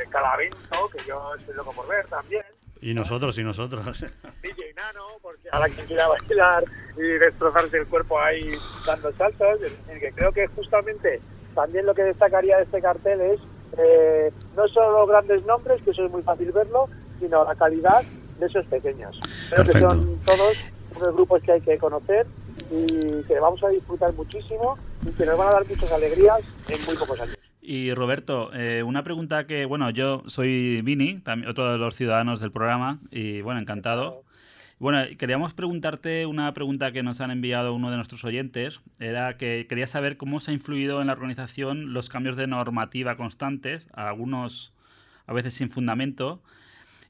Calavento, 0.09 0.89
que 0.95 1.03
yo 1.05 1.33
estoy 1.35 1.55
loco 1.55 1.73
por 1.73 1.87
ver 1.87 2.05
también. 2.05 2.43
Y 2.81 2.93
nosotros, 2.93 3.37
y 3.37 3.43
nosotros. 3.43 3.85
DJ 4.41 4.73
Nano, 4.75 5.07
porque 5.21 5.49
a 5.51 5.59
la 5.59 5.69
que 5.69 5.83
quiera 5.83 6.07
bailar 6.07 6.63
y 6.97 7.01
destrozarse 7.01 7.77
el 7.77 7.87
cuerpo 7.87 8.19
ahí 8.19 8.55
dando 8.85 9.11
saltos. 9.13 9.55
Es 9.55 9.61
decir, 9.61 9.99
que 9.99 10.11
creo 10.13 10.31
que 10.31 10.47
justamente 10.47 11.19
también 11.53 11.85
lo 11.85 11.93
que 11.93 12.03
destacaría 12.03 12.57
de 12.57 12.63
este 12.63 12.81
cartel 12.81 13.21
es 13.21 13.39
eh, 13.77 14.31
no 14.55 14.67
solo 14.67 14.99
los 14.99 15.09
grandes 15.09 15.45
nombres, 15.45 15.81
que 15.83 15.91
eso 15.91 16.05
es 16.05 16.11
muy 16.11 16.21
fácil 16.23 16.51
verlo, 16.51 16.89
sino 17.19 17.43
la 17.43 17.55
calidad 17.55 18.03
de 18.39 18.45
esos 18.45 18.65
pequeños. 18.67 19.19
Creo 19.49 19.65
que 19.65 19.79
son 19.79 20.19
todos 20.25 20.57
unos 20.95 21.15
grupos 21.15 21.43
que 21.43 21.51
hay 21.51 21.61
que 21.61 21.77
conocer 21.77 22.25
y 22.71 23.23
que 23.23 23.39
vamos 23.39 23.63
a 23.63 23.69
disfrutar 23.69 24.13
muchísimo 24.13 24.77
y 25.05 25.11
que 25.11 25.25
nos 25.25 25.37
van 25.37 25.49
a 25.49 25.51
dar 25.51 25.67
muchas 25.67 25.91
alegrías 25.91 26.39
en 26.67 26.85
muy 26.85 26.95
pocos 26.95 27.19
años. 27.19 27.38
Y 27.71 27.93
Roberto, 27.93 28.49
eh, 28.51 28.81
una 28.81 29.03
pregunta 29.03 29.45
que, 29.45 29.65
bueno, 29.65 29.91
yo 29.91 30.23
soy 30.25 30.81
Vini, 30.81 31.19
también 31.19 31.51
otro 31.51 31.71
de 31.71 31.77
los 31.77 31.95
ciudadanos 31.95 32.39
del 32.39 32.51
programa, 32.51 32.97
y 33.11 33.41
bueno, 33.41 33.59
encantado. 33.59 34.23
Bueno, 34.79 35.05
queríamos 35.19 35.53
preguntarte 35.53 36.25
una 36.25 36.51
pregunta 36.55 36.91
que 36.91 37.03
nos 37.03 37.21
han 37.21 37.29
enviado 37.29 37.75
uno 37.75 37.91
de 37.91 37.97
nuestros 37.97 38.25
oyentes. 38.25 38.81
Era 38.99 39.37
que 39.37 39.67
quería 39.69 39.85
saber 39.85 40.17
cómo 40.17 40.39
se 40.39 40.49
ha 40.49 40.55
influido 40.55 40.99
en 40.99 41.05
la 41.05 41.13
organización 41.13 41.93
los 41.93 42.09
cambios 42.09 42.35
de 42.37 42.47
normativa 42.47 43.17
constantes, 43.17 43.87
algunos 43.93 44.73
a 45.27 45.33
veces 45.33 45.53
sin 45.53 45.69
fundamento, 45.69 46.41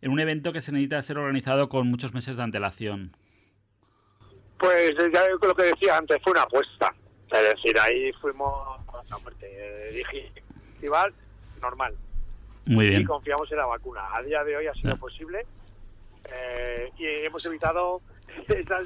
en 0.02 0.12
un 0.12 0.20
evento 0.20 0.52
que 0.52 0.60
se 0.60 0.74
necesita 0.74 1.02
ser 1.04 1.20
organizado 1.20 1.70
con 1.70 1.88
muchos 1.88 2.14
meses 2.14 2.36
de 2.36 2.44
antelación. 2.44 3.16
Pues 4.58 4.94
ya 5.14 5.22
lo 5.42 5.56
que 5.56 5.64
decía 5.64 5.96
antes, 5.96 6.18
fue 6.22 6.34
una 6.34 6.42
apuesta. 6.42 6.94
Es 7.32 7.56
decir, 7.56 7.80
ahí 7.80 8.12
fuimos 8.20 8.52
con 8.88 9.08
la 9.08 9.18
muerte. 9.20 9.48
eh, 9.48 9.94
Dije, 9.94 10.32
festival 10.80 11.14
normal. 11.62 11.96
Muy 12.66 12.86
Y 12.86 12.90
bien. 12.90 13.06
confiamos 13.06 13.52
en 13.52 13.58
la 13.58 13.66
vacuna. 13.68 14.02
A 14.16 14.22
día 14.24 14.44
de 14.44 14.56
hoy 14.56 14.68
ha 14.68 14.74
sido 14.74 14.94
Ah. 14.94 14.98
posible. 14.98 15.46
eh, 16.32 16.92
y 16.98 17.06
hemos 17.26 17.44
evitado 17.46 18.02
esa, 18.48 18.78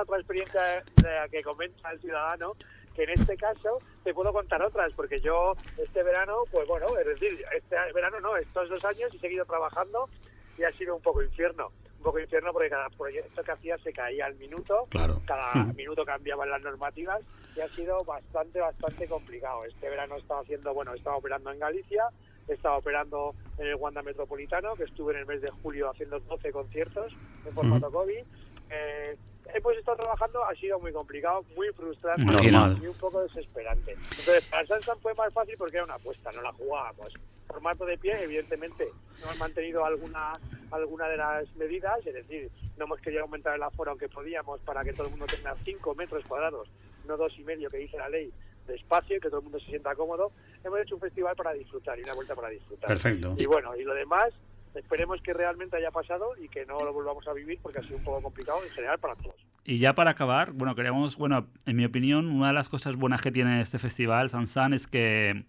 otra 0.00 0.16
experiencia 0.18 0.60
de 0.96 1.14
la 1.14 1.28
que 1.28 1.42
comenta 1.42 1.92
el 1.92 2.00
ciudadano, 2.00 2.54
que 2.96 3.04
en 3.04 3.10
este 3.10 3.36
caso 3.36 3.78
te 4.02 4.12
puedo 4.12 4.32
contar 4.32 4.60
otras, 4.62 4.92
porque 4.94 5.20
yo 5.20 5.54
este 5.76 6.02
verano, 6.02 6.38
pues 6.50 6.66
bueno, 6.66 6.86
es 6.98 7.06
decir, 7.06 7.44
este 7.56 7.76
verano 7.94 8.18
no, 8.20 8.36
estos 8.36 8.68
dos 8.70 8.84
años 8.84 9.14
he 9.14 9.18
seguido 9.18 9.44
trabajando 9.44 10.08
y 10.56 10.64
ha 10.64 10.72
sido 10.72 10.96
un 10.96 11.02
poco 11.02 11.22
infierno. 11.22 11.70
Un 11.98 12.02
poco 12.04 12.18
infierno 12.18 12.52
porque 12.52 12.70
cada 12.70 12.88
proyecto 12.90 13.42
que 13.44 13.52
hacía 13.52 13.78
se 13.78 13.92
caía 13.92 14.26
al 14.26 14.34
minuto, 14.36 14.86
Claro. 14.90 15.20
cada 15.26 15.52
minuto 15.76 16.04
cambiaban 16.04 16.50
las 16.50 16.62
normativas 16.62 17.20
y 17.58 17.60
ha 17.60 17.68
sido 17.70 18.04
bastante, 18.04 18.60
bastante 18.60 19.08
complicado. 19.08 19.60
Este 19.66 19.90
verano 19.90 20.14
he 20.14 20.18
estado 20.20 20.42
haciendo, 20.42 20.72
bueno, 20.72 20.92
he 20.94 20.96
estado 20.96 21.16
operando 21.16 21.50
en 21.50 21.58
Galicia, 21.58 22.04
he 22.46 22.52
estado 22.52 22.76
operando 22.76 23.34
en 23.58 23.66
el 23.66 23.74
Wanda 23.74 24.00
Metropolitano, 24.00 24.74
que 24.76 24.84
estuve 24.84 25.14
en 25.14 25.20
el 25.20 25.26
mes 25.26 25.42
de 25.42 25.50
julio 25.50 25.90
haciendo 25.90 26.20
12 26.20 26.52
conciertos 26.52 27.12
en 27.44 27.52
formato 27.52 27.90
COVID. 27.90 28.22
Eh, 28.70 29.16
hemos 29.52 29.76
estado 29.76 29.96
trabajando, 29.96 30.44
ha 30.44 30.54
sido 30.54 30.78
muy 30.78 30.92
complicado, 30.92 31.44
muy 31.56 31.68
frustrante 31.72 32.22
Normal. 32.24 32.78
y 32.80 32.86
un 32.86 32.96
poco 32.96 33.22
desesperante. 33.22 33.92
Entonces, 33.92 34.44
para 34.44 34.64
Sansan 34.64 35.00
fue 35.00 35.12
más 35.14 35.34
fácil 35.34 35.56
porque 35.58 35.76
era 35.76 35.84
una 35.84 35.94
apuesta, 35.94 36.30
no 36.32 36.42
la 36.42 36.52
jugábamos. 36.52 37.12
Formato 37.48 37.86
de 37.86 37.98
pie, 37.98 38.22
evidentemente, 38.22 38.86
no 39.18 39.24
hemos 39.24 39.38
mantenido 39.38 39.84
alguna 39.84 40.38
alguna 40.70 41.08
de 41.08 41.16
las 41.16 41.56
medidas, 41.56 42.06
es 42.06 42.14
decir, 42.14 42.50
no 42.76 42.84
hemos 42.84 43.00
querido 43.00 43.22
aumentar 43.22 43.54
el 43.56 43.62
aforo 43.62 43.92
aunque 43.92 44.08
podíamos 44.08 44.60
para 44.60 44.84
que 44.84 44.92
todo 44.92 45.04
el 45.04 45.10
mundo 45.12 45.26
tenga 45.26 45.54
5 45.64 45.94
metros 45.94 46.24
cuadrados, 46.26 46.68
no 47.08 47.16
dos 47.16 47.32
y 47.38 47.44
medio 47.44 47.68
que 47.70 47.78
dice 47.78 47.96
la 47.96 48.08
ley 48.08 48.30
de 48.66 48.76
espacio 48.76 49.16
y 49.16 49.20
que 49.20 49.28
todo 49.28 49.38
el 49.38 49.44
mundo 49.44 49.58
se 49.58 49.66
sienta 49.66 49.94
cómodo. 49.94 50.30
Hemos 50.62 50.80
hecho 50.80 50.94
un 50.94 51.00
festival 51.00 51.34
para 51.34 51.52
disfrutar 51.54 51.98
y 51.98 52.02
una 52.02 52.14
vuelta 52.14 52.34
para 52.36 52.50
disfrutar. 52.50 52.88
Perfecto. 52.88 53.34
Y 53.36 53.46
bueno, 53.46 53.74
y 53.74 53.82
lo 53.82 53.94
demás, 53.94 54.32
esperemos 54.74 55.20
que 55.22 55.32
realmente 55.32 55.76
haya 55.76 55.90
pasado 55.90 56.36
y 56.36 56.48
que 56.48 56.66
no 56.66 56.78
lo 56.80 56.92
volvamos 56.92 57.26
a 57.26 57.32
vivir 57.32 57.58
porque 57.62 57.80
ha 57.80 57.82
sido 57.82 57.96
un 57.96 58.04
poco 58.04 58.22
complicado 58.22 58.62
en 58.62 58.70
general 58.70 58.98
para 58.98 59.16
todos. 59.16 59.36
Y 59.64 59.78
ya 59.78 59.94
para 59.94 60.12
acabar, 60.12 60.52
bueno, 60.52 60.74
queríamos, 60.74 61.16
bueno, 61.16 61.46
en 61.66 61.76
mi 61.76 61.84
opinión, 61.84 62.28
una 62.28 62.48
de 62.48 62.54
las 62.54 62.68
cosas 62.68 62.96
buenas 62.96 63.20
que 63.20 63.32
tiene 63.32 63.60
este 63.60 63.78
festival, 63.78 64.30
Sansan, 64.30 64.72
es 64.72 64.86
que 64.86 65.44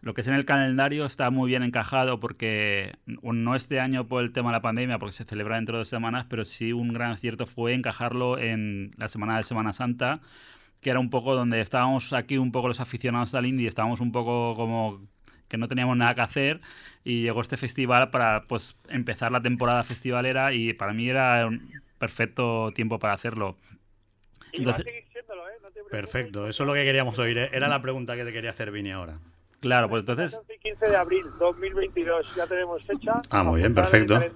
lo 0.00 0.14
que 0.14 0.20
es 0.20 0.28
en 0.28 0.34
el 0.34 0.44
calendario 0.44 1.04
está 1.06 1.30
muy 1.30 1.48
bien 1.48 1.62
encajado 1.62 2.20
porque 2.20 2.92
no 3.06 3.54
este 3.54 3.80
año 3.80 4.06
por 4.06 4.22
el 4.22 4.32
tema 4.32 4.50
de 4.50 4.52
la 4.52 4.62
pandemia, 4.62 4.98
porque 4.98 5.12
se 5.12 5.24
celebra 5.24 5.56
dentro 5.56 5.76
de 5.76 5.80
dos 5.80 5.88
semanas, 5.88 6.26
pero 6.28 6.44
sí 6.44 6.72
un 6.72 6.92
gran 6.92 7.10
acierto 7.10 7.46
fue 7.46 7.74
encajarlo 7.74 8.38
en 8.38 8.92
la 8.96 9.08
semana 9.08 9.38
de 9.38 9.44
Semana 9.44 9.72
Santa, 9.72 10.20
que 10.80 10.90
era 10.90 11.00
un 11.00 11.10
poco 11.10 11.34
donde 11.34 11.60
estábamos 11.60 12.12
aquí 12.12 12.38
un 12.38 12.52
poco 12.52 12.68
los 12.68 12.80
aficionados 12.80 13.34
al 13.34 13.46
indie, 13.46 13.66
estábamos 13.68 14.00
un 14.00 14.12
poco 14.12 14.54
como 14.54 15.00
que 15.48 15.56
no 15.56 15.66
teníamos 15.66 15.96
nada 15.96 16.14
que 16.14 16.20
hacer 16.20 16.60
y 17.04 17.22
llegó 17.22 17.40
este 17.40 17.56
festival 17.56 18.10
para 18.10 18.42
pues 18.42 18.76
empezar 18.88 19.32
la 19.32 19.40
temporada 19.40 19.82
festivalera 19.82 20.52
y 20.52 20.74
para 20.74 20.92
mí 20.92 21.08
era 21.08 21.46
un 21.46 21.70
perfecto 21.98 22.70
tiempo 22.74 22.98
para 22.98 23.14
hacerlo. 23.14 23.56
Y 24.52 24.64
va 24.64 24.72
a 24.72 24.76
Entonces- 24.76 24.84
seguir 24.84 25.04
siéndolo, 25.12 25.48
¿eh? 25.48 25.52
No 25.62 25.68
te 25.68 25.72
preocupes. 25.74 25.90
Perfecto, 26.00 26.48
eso 26.48 26.62
es 26.62 26.66
lo 26.66 26.74
que 26.74 26.84
queríamos 26.84 27.18
oír. 27.18 27.38
¿eh? 27.38 27.50
Era 27.52 27.68
la 27.68 27.80
pregunta 27.82 28.14
que 28.14 28.24
te 28.24 28.32
quería 28.32 28.50
hacer, 28.50 28.70
Vini, 28.70 28.90
ahora. 28.92 29.18
Claro, 29.60 29.88
pues 29.88 30.00
entonces, 30.02 30.32
14 30.36 30.54
y 30.54 30.58
15 30.58 30.86
de 30.90 30.96
abril 30.96 31.24
2022 31.40 32.36
ya 32.36 32.46
tenemos 32.46 32.84
fecha. 32.84 33.20
Ah, 33.30 33.42
muy 33.42 33.60
bien, 33.60 33.74
perfecto. 33.74 34.18
pues 34.20 34.32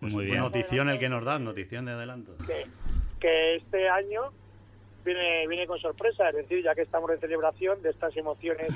Muy 0.00 0.12
muy 0.12 0.24
bien. 0.26 0.38
Notición 0.38 0.88
el 0.88 0.98
que 0.98 1.08
nos 1.08 1.24
das, 1.24 1.40
notición 1.40 1.86
de 1.86 1.92
adelanto. 1.92 2.36
que, 2.46 2.66
que 3.18 3.56
este 3.56 3.88
año 3.88 4.20
viene, 5.04 5.46
viene 5.46 5.66
con 5.66 5.78
sorpresa, 5.78 6.28
es 6.28 6.36
decir, 6.36 6.62
ya 6.62 6.74
que 6.74 6.82
estamos 6.82 7.10
en 7.10 7.20
celebración 7.20 7.82
de 7.82 7.90
estas 7.90 8.16
emociones 8.16 8.68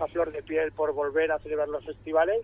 a 0.00 0.06
flor 0.06 0.32
de 0.32 0.42
piel 0.42 0.72
por 0.72 0.92
volver 0.92 1.32
a 1.32 1.38
celebrar 1.38 1.68
los 1.68 1.84
festivales, 1.84 2.42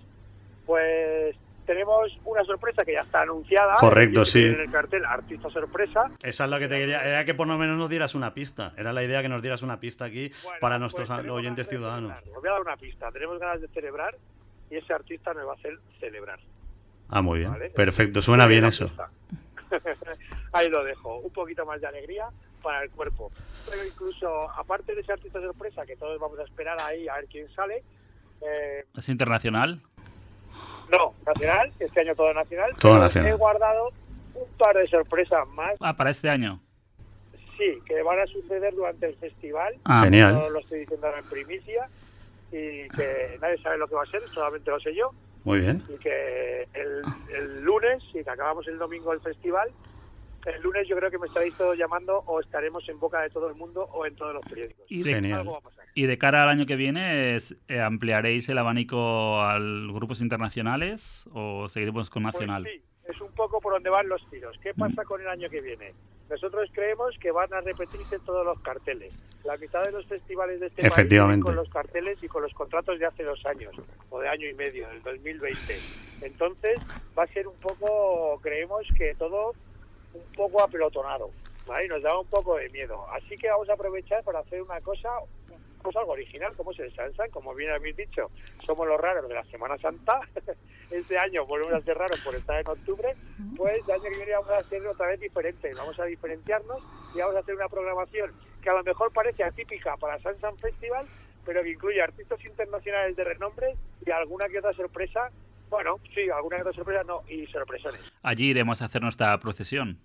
pues 0.67 1.37
tenemos 1.69 2.19
una 2.25 2.43
sorpresa 2.45 2.83
que 2.83 2.95
ya 2.95 3.01
está 3.01 3.23
anunciada. 3.23 3.75
Correcto, 3.75 4.25
sí. 4.25 4.43
En 4.43 4.61
el 4.61 4.71
cartel, 4.71 5.05
artista 5.05 5.51
sorpresa. 5.51 6.11
Esa 6.23 6.45
es 6.45 6.51
lo 6.51 6.59
que 6.59 6.67
te 6.67 6.79
quería. 6.79 7.05
Era 7.05 7.27
que 7.27 7.35
por 7.35 7.47
lo 7.47 7.59
menos 7.59 7.77
nos 7.77 7.91
dieras 7.91 8.15
una 8.15 8.33
pista. 8.33 8.73
Era 8.79 8.93
la 8.95 9.03
idea 9.03 9.21
que 9.21 9.29
nos 9.29 9.43
dieras 9.43 9.63
una 9.63 9.79
pista 9.79 10.07
aquí 10.07 10.31
Bueno, 10.43 10.59
para 10.61 10.77
pues 10.77 10.81
nuestros 10.81 11.09
tenemos 11.09 11.37
oyentes 11.37 11.67
de 11.67 11.71
ciudadanos. 11.71 12.13
Os 12.35 12.41
voy 12.41 12.49
a 12.49 12.53
dar 12.53 12.63
una 12.63 12.77
pista. 12.79 13.13
Tenemos 13.13 13.39
ganas 13.39 13.61
de 13.61 13.69
celebrar 13.69 14.17
y 14.71 14.77
ese 14.77 14.95
artista 14.95 15.35
nos 15.35 15.47
va 15.47 15.53
a 15.53 15.55
hacer 15.57 15.79
celebrar. 16.01 16.41
Ah, 17.11 17.21
muy 17.21 17.41
bien. 17.41 17.51
¿vale? 17.51 17.69
Perfecto, 17.69 18.23
suena 18.23 18.47
bien 18.47 18.65
eso. 18.65 18.91
Ahí 20.53 20.71
lo 20.71 20.83
dejo. 20.85 21.19
Un 21.19 21.33
poquito 21.35 21.67
más 21.67 21.83
de 21.83 21.87
alegría 21.87 22.29
para 22.69 22.83
el 22.85 22.91
cuerpo. 22.91 23.31
Pero 23.71 23.83
incluso, 23.83 24.51
aparte 24.51 24.95
de 24.95 25.01
ese 25.01 25.11
artista 25.13 25.41
sorpresa, 25.41 25.87
que 25.87 25.97
todos 25.97 26.21
vamos 26.21 26.39
a 26.39 26.43
esperar 26.43 26.77
ahí 26.83 27.09
a 27.09 27.15
ver 27.15 27.25
quién 27.27 27.51
sale, 27.55 27.83
eh, 28.43 28.85
¿Es 28.95 29.09
internacional? 29.09 29.81
no, 30.91 31.15
nacional, 31.25 31.73
este 31.79 32.01
año 32.01 32.15
todo 32.15 32.35
nacional. 32.35 32.71
Todo 32.79 32.99
nacional. 32.99 33.31
He 33.33 33.35
guardado 33.37 33.89
un 34.35 34.49
par 34.59 34.77
de 34.77 34.87
sorpresas 34.87 35.49
más, 35.49 35.73
Ah, 35.81 35.97
para 35.97 36.11
este 36.11 36.29
año. 36.29 36.61
sí, 37.57 37.79
que 37.87 38.03
van 38.03 38.21
a 38.21 38.27
suceder 38.27 38.75
durante 38.75 39.07
el 39.07 39.17
festival. 39.17 39.75
Ah, 39.85 40.03
Genial. 40.05 40.35
No 40.35 40.51
lo 40.51 40.59
estoy 40.59 40.81
diciendo 40.81 41.07
ahora 41.07 41.21
en 41.21 41.29
primicia 41.31 41.89
y 42.53 42.87
que 42.89 43.39
nadie 43.41 43.57
sabe 43.63 43.79
lo 43.79 43.89
que 43.89 43.95
va 43.95 44.03
a 44.03 44.11
ser, 44.11 44.21
solamente 44.35 44.71
lo 44.71 44.79
sé 44.81 44.95
yo. 44.95 45.11
Muy 45.45 45.61
bien. 45.61 45.83
y 45.89 45.97
que 45.97 46.69
el, 46.75 47.01
el 47.35 47.63
lunes, 47.63 48.03
si 48.13 48.23
que 48.23 48.29
acabamos 48.31 48.69
el 48.69 48.77
domingo 48.77 49.15
el 49.15 49.21
festival, 49.23 49.71
el 50.55 50.63
lunes 50.63 50.87
yo 50.89 50.97
creo 50.97 51.11
que 51.11 51.19
me 51.19 51.27
estaréis 51.27 51.55
todos 51.57 51.77
llamando 51.77 52.19
o 52.27 52.41
estaremos 52.41 52.89
en 52.89 52.99
boca 52.99 53.21
de 53.23 53.31
todo 53.31 53.49
el 53.49 53.55
mundo 53.55 53.83
o 53.93 54.07
en 54.07 54.15
todos 54.17 54.35
los 54.35 54.45
periódicos. 54.45 54.85
Y 54.89 55.03
de, 55.03 55.15
Genial. 55.15 55.41
Algo 55.41 55.53
va 55.53 55.59
a 55.59 55.63
pasar. 55.63 55.85
y 55.95 56.07
de 56.07 56.19
cara 56.19 56.43
al 56.45 56.49
año 56.49 56.67
que 56.67 56.77
viene, 56.77 57.35
es- 57.37 57.57
eh, 57.69 57.81
¿ampliaréis 57.81 58.49
el 58.49 58.59
abanico 58.59 59.41
a 59.41 59.59
grupos 59.59 60.21
internacionales 60.21 61.29
o 61.33 61.69
seguiremos 61.69 62.11
con 62.11 62.23
Pues 62.23 62.35
nacional? 62.35 62.65
sí, 62.65 62.83
es 63.05 63.21
un 63.21 63.33
poco 63.33 63.61
por 63.61 63.73
donde 63.75 63.91
van 63.91 64.09
los 64.09 64.27
tiros. 64.31 64.57
¿Qué 64.63 64.75
pasa 64.75 65.05
con 65.05 65.21
el 65.21 65.29
año 65.29 65.49
que 65.51 65.61
viene? 65.61 65.95
Nosotros 66.29 66.69
creemos 66.75 67.17
que 67.21 67.31
van 67.31 67.53
a 67.55 67.61
repetirse 67.63 68.19
todos 68.21 68.45
los 68.45 68.61
carteles. 68.61 69.15
La 69.45 69.57
mitad 69.57 69.83
de 69.85 69.93
los 69.93 70.07
festivales 70.07 70.61
de 70.61 70.67
este 70.67 70.83
país 70.83 70.93
Efectivamente. 70.93 71.37
vienen 71.37 71.43
con 71.43 71.57
los 71.57 71.69
carteles 71.71 72.23
y 72.23 72.29
con 72.29 72.43
los 72.43 72.53
contratos 72.53 72.99
de 72.99 73.07
hace 73.07 73.23
dos 73.23 73.41
años 73.47 73.75
o 74.11 74.21
de 74.21 74.29
año 74.29 74.47
y 74.47 74.53
medio, 74.55 74.87
del 74.89 75.03
2020. 75.03 75.75
Entonces 76.21 76.79
va 77.19 77.23
a 77.23 77.27
ser 77.29 77.47
un 77.49 77.59
poco, 77.59 78.39
creemos 78.43 78.83
que 78.97 79.15
todo 79.15 79.55
un 80.19 80.33
poco 80.33 80.63
apelotonado. 80.63 81.31
¿vale? 81.67 81.87
Y 81.87 81.89
nos 81.89 82.03
da 82.03 82.19
un 82.19 82.27
poco 82.27 82.57
de 82.57 82.69
miedo. 82.71 83.07
Así 83.13 83.37
que 83.37 83.49
vamos 83.49 83.69
a 83.69 83.75
aprovechar 83.75 84.25
para 84.25 84.41
hacer 84.41 84.63
una 84.63 84.79
cosa, 84.81 85.11
cosa 85.83 86.01
algo 86.01 86.13
original, 86.13 86.53
como 86.57 86.73
es 86.73 86.79
el 86.81 86.95
Sansan, 86.95 87.31
como 87.31 87.55
bien 87.55 87.71
habéis 87.71 87.97
dicho. 87.97 88.31
Somos 88.65 88.89
los 88.89 89.01
raros 89.01 89.29
de 89.29 89.35
la 89.35 89.45
Semana 89.45 89.79
Santa. 89.79 90.21
Este 90.91 91.19
año 91.19 91.45
volvemos 91.45 91.75
a 91.75 91.81
ser 91.83 91.99
raros 91.99 92.19
por 92.21 92.35
estar 92.35 92.59
en 92.59 92.67
octubre. 92.67 93.15
Pues 93.59 93.87
el 93.87 93.93
año 93.93 94.05
que 94.05 94.17
viene 94.17 94.33
vamos 94.33 94.51
a 94.51 94.59
hacerlo 94.59 94.93
otra 94.93 95.09
vez 95.09 95.21
diferente. 95.21 95.71
Vamos 95.77 96.01
a 96.01 96.05
diferenciarnos 96.05 96.83
y 97.15 97.19
vamos 97.19 97.37
a 97.37 97.41
hacer 97.41 97.55
una 97.55 97.69
programación 97.69 98.33
que 98.63 98.71
a 98.71 98.73
lo 98.73 98.83
mejor 98.83 99.13
parece 99.13 99.45
atípica 99.45 99.99
para 99.99 100.19
Sansan 100.19 100.57
Festival, 100.59 101.07
pero 101.45 101.63
que 101.63 101.73
incluye 101.73 102.01
artistas 102.01 102.43
internacionales 102.43 103.17
de 103.17 103.25
renombre 103.25 103.75
y 104.05 104.11
alguna 104.11 104.49
que 104.49 104.59
otra 104.59 104.73
sorpresa. 104.73 105.31
Bueno, 105.71 105.99
sí, 106.15 106.29
alguna 106.35 106.57
que 106.57 106.63
otra 106.63 106.75
sorpresa 106.75 107.03
no, 107.05 107.23
y 107.29 107.47
sorpresones. 107.47 108.01
Allí 108.23 108.51
iremos 108.51 108.81
a 108.83 108.87
hacer 108.87 109.03
nuestra 109.03 109.39
procesión. 109.39 109.99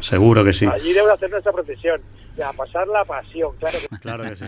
Seguro 0.00 0.44
que 0.44 0.52
sí. 0.52 0.66
Allí 0.66 0.92
debemos 0.92 1.12
hacer 1.12 1.30
nuestra 1.30 1.52
procesión 1.52 2.00
a 2.42 2.52
pasar 2.52 2.88
la 2.88 3.04
pasión, 3.04 3.52
claro 4.00 4.24
que 4.24 4.36
sí. 4.36 4.44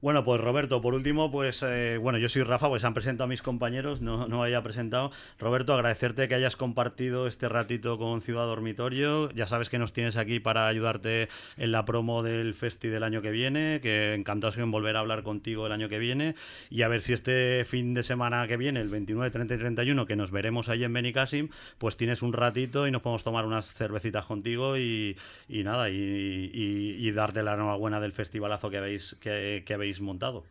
Bueno, 0.00 0.24
pues 0.24 0.40
Roberto, 0.40 0.80
por 0.80 0.94
último, 0.94 1.30
pues 1.30 1.62
eh, 1.66 1.98
bueno, 2.00 2.18
yo 2.18 2.28
soy 2.28 2.42
Rafa, 2.42 2.68
pues 2.68 2.84
han 2.84 2.94
presentado 2.94 3.24
a 3.24 3.28
mis 3.28 3.42
compañeros, 3.42 4.00
no, 4.00 4.26
no 4.28 4.42
haya 4.42 4.62
presentado. 4.62 5.10
Roberto, 5.38 5.74
agradecerte 5.74 6.26
que 6.28 6.34
hayas 6.34 6.56
compartido 6.56 7.26
este 7.26 7.48
ratito 7.48 7.98
con 7.98 8.20
Ciudad 8.20 8.46
Dormitorio. 8.46 9.30
Ya 9.30 9.46
sabes 9.46 9.68
que 9.68 9.78
nos 9.78 9.92
tienes 9.92 10.16
aquí 10.16 10.40
para 10.40 10.66
ayudarte 10.66 11.28
en 11.56 11.72
la 11.72 11.84
promo 11.84 12.22
del 12.22 12.54
Festi 12.54 12.88
del 12.88 13.02
año 13.04 13.22
que 13.22 13.30
viene, 13.30 13.80
que 13.82 14.14
encantados 14.14 14.58
en 14.58 14.70
volver 14.70 14.96
a 14.96 15.00
hablar 15.00 15.22
contigo 15.22 15.66
el 15.66 15.72
año 15.72 15.88
que 15.88 15.98
viene. 15.98 16.34
Y 16.70 16.82
a 16.82 16.88
ver 16.88 17.02
si 17.02 17.12
este 17.12 17.64
fin 17.64 17.94
de 17.94 18.02
semana 18.02 18.46
que 18.48 18.56
viene, 18.56 18.80
el 18.80 18.88
29, 18.88 19.30
30 19.30 19.54
y 19.54 19.58
31, 19.58 20.06
que 20.06 20.16
nos 20.16 20.30
veremos 20.30 20.68
ahí 20.68 20.84
en 20.84 20.92
Benicassim, 20.92 21.48
pues 21.78 21.96
tienes 21.96 22.22
un 22.22 22.32
ratito 22.32 22.86
y 22.86 22.90
nos 22.90 23.02
podemos 23.02 23.22
tomar 23.24 23.44
unas 23.46 23.72
cervecitas 23.72 24.24
contigo 24.26 24.76
y, 24.78 25.16
nada, 25.48 25.90
y, 25.90 25.94
y- 26.52 26.96
y 27.06 27.10
darte 27.32 27.42
la 27.42 27.54
enhorabuena 27.54 27.98
del 28.00 28.12
festivalazo 28.12 28.68
que 28.70 28.78
habéis, 28.78 29.16
que, 29.20 29.62
que 29.66 29.74
habéis 29.74 30.00
montado. 30.00 30.44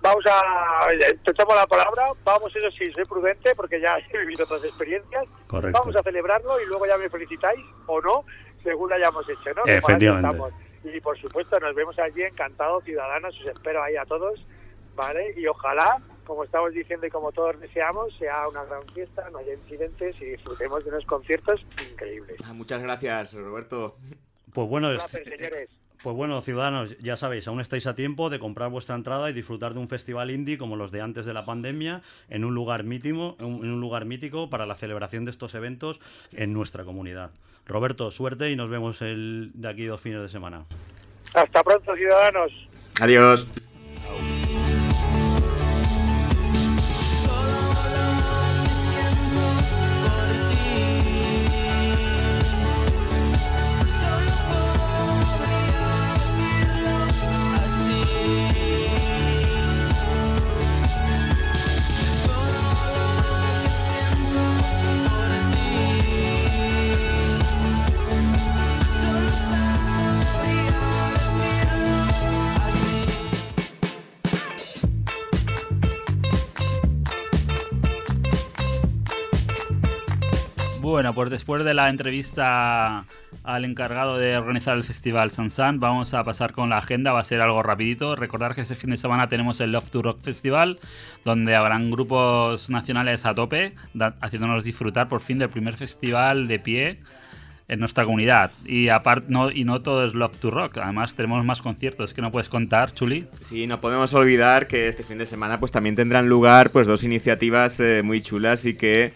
Vamos 0.00 0.24
a, 0.26 0.88
te 1.24 1.32
tomo 1.34 1.54
la 1.54 1.66
palabra, 1.66 2.04
vamos 2.24 2.54
eso 2.56 2.68
sí, 2.72 2.90
soy 2.92 3.04
prudente 3.04 3.54
porque 3.54 3.80
ya 3.80 3.98
he 4.12 4.18
vivido 4.18 4.44
otras 4.44 4.64
experiencias. 4.64 5.24
Correcto. 5.46 5.78
Vamos 5.80 5.94
a 5.96 6.02
celebrarlo 6.02 6.60
y 6.60 6.66
luego 6.66 6.86
ya 6.86 6.96
me 6.96 7.08
felicitáis 7.08 7.60
o 7.86 8.00
no, 8.00 8.24
según 8.64 8.88
lo 8.88 8.96
hayamos 8.96 9.28
hecho, 9.28 9.50
¿no? 9.54 9.62
Efectivamente. 9.66 10.38
Y 10.84 11.00
por 11.00 11.16
supuesto 11.20 11.60
nos 11.60 11.74
vemos 11.76 11.96
allí 12.00 12.22
encantados, 12.22 12.82
ciudadanos, 12.84 13.38
os 13.38 13.46
espero 13.46 13.80
ahí 13.84 13.94
a 13.96 14.04
todos, 14.04 14.44
¿vale? 14.96 15.32
Y 15.36 15.46
ojalá, 15.46 15.98
como 16.26 16.42
estamos 16.42 16.72
diciendo 16.72 17.06
y 17.06 17.10
como 17.10 17.30
todos 17.30 17.60
deseamos, 17.60 18.12
sea 18.18 18.48
una 18.48 18.64
gran 18.64 18.82
fiesta, 18.92 19.28
no 19.30 19.38
haya 19.38 19.54
incidentes 19.54 20.20
y 20.20 20.24
disfrutemos 20.24 20.82
de 20.82 20.90
unos 20.90 21.04
conciertos 21.06 21.64
increíbles. 21.92 22.38
Ah, 22.44 22.52
Muchas 22.52 22.82
gracias, 22.82 23.34
Roberto. 23.34 23.96
Pues 24.52 24.68
bueno, 24.68 24.88
Un 24.88 24.94
es- 24.96 25.02
placer, 25.04 25.24
señores. 25.24 25.70
Pues 26.02 26.16
bueno, 26.16 26.42
ciudadanos, 26.42 26.98
ya 26.98 27.16
sabéis, 27.16 27.46
aún 27.46 27.60
estáis 27.60 27.86
a 27.86 27.94
tiempo 27.94 28.28
de 28.28 28.40
comprar 28.40 28.70
vuestra 28.70 28.96
entrada 28.96 29.30
y 29.30 29.32
disfrutar 29.32 29.72
de 29.72 29.78
un 29.78 29.88
festival 29.88 30.32
indie 30.32 30.58
como 30.58 30.74
los 30.74 30.90
de 30.90 31.00
antes 31.00 31.26
de 31.26 31.32
la 31.32 31.44
pandemia 31.44 32.02
en 32.28 32.44
un 32.44 32.54
lugar 32.54 32.82
mítico, 32.82 33.36
en 33.38 33.46
un 33.46 33.80
lugar 33.80 34.04
mítico 34.04 34.50
para 34.50 34.66
la 34.66 34.74
celebración 34.74 35.24
de 35.24 35.30
estos 35.30 35.54
eventos 35.54 36.00
en 36.32 36.52
nuestra 36.52 36.82
comunidad. 36.82 37.30
Roberto, 37.66 38.10
suerte 38.10 38.50
y 38.50 38.56
nos 38.56 38.68
vemos 38.68 39.00
el, 39.00 39.52
de 39.54 39.68
aquí 39.68 39.84
dos 39.84 40.00
fines 40.00 40.20
de 40.20 40.28
semana. 40.28 40.64
Hasta 41.34 41.62
pronto, 41.62 41.94
ciudadanos. 41.94 42.52
Adiós. 43.00 43.46
Después 81.32 81.64
de 81.64 81.74
la 81.74 81.88
entrevista 81.88 83.04
al 83.42 83.64
encargado 83.64 84.18
de 84.18 84.36
organizar 84.36 84.76
el 84.76 84.84
festival 84.84 85.30
Sansan, 85.30 85.80
vamos 85.80 86.14
a 86.14 86.22
pasar 86.22 86.52
con 86.52 86.70
la 86.70 86.78
agenda, 86.78 87.12
va 87.12 87.20
a 87.20 87.24
ser 87.24 87.40
algo 87.40 87.62
rapidito. 87.62 88.14
Recordar 88.14 88.54
que 88.54 88.60
este 88.60 88.76
fin 88.76 88.90
de 88.90 88.96
semana 88.96 89.28
tenemos 89.28 89.60
el 89.60 89.72
Love 89.72 89.90
to 89.90 90.02
Rock 90.02 90.20
Festival, 90.22 90.78
donde 91.24 91.56
habrán 91.56 91.90
grupos 91.90 92.70
nacionales 92.70 93.26
a 93.26 93.34
tope, 93.34 93.74
haciéndonos 94.20 94.62
disfrutar 94.62 95.08
por 95.08 95.20
fin 95.20 95.38
del 95.38 95.48
primer 95.48 95.76
festival 95.76 96.46
de 96.46 96.58
pie 96.58 97.00
en 97.66 97.80
nuestra 97.80 98.04
comunidad. 98.04 98.52
Y 98.66 98.90
aparte, 98.90 99.28
no, 99.30 99.50
y 99.50 99.64
no 99.64 99.80
todo 99.80 100.04
es 100.04 100.12
Love 100.12 100.36
to 100.36 100.50
Rock, 100.50 100.78
además 100.78 101.16
tenemos 101.16 101.44
más 101.44 101.62
conciertos 101.62 102.12
que 102.12 102.20
no 102.20 102.30
puedes 102.30 102.50
contar, 102.50 102.92
Chuli. 102.92 103.26
Sí, 103.40 103.66
no 103.66 103.80
podemos 103.80 104.12
olvidar 104.12 104.68
que 104.68 104.86
este 104.86 105.02
fin 105.02 105.16
de 105.16 105.26
semana 105.26 105.58
pues 105.58 105.72
también 105.72 105.96
tendrán 105.96 106.28
lugar 106.28 106.70
pues 106.70 106.86
dos 106.86 107.02
iniciativas 107.02 107.80
eh, 107.80 108.02
muy 108.04 108.20
chulas 108.20 108.66
y 108.66 108.74
que 108.74 109.12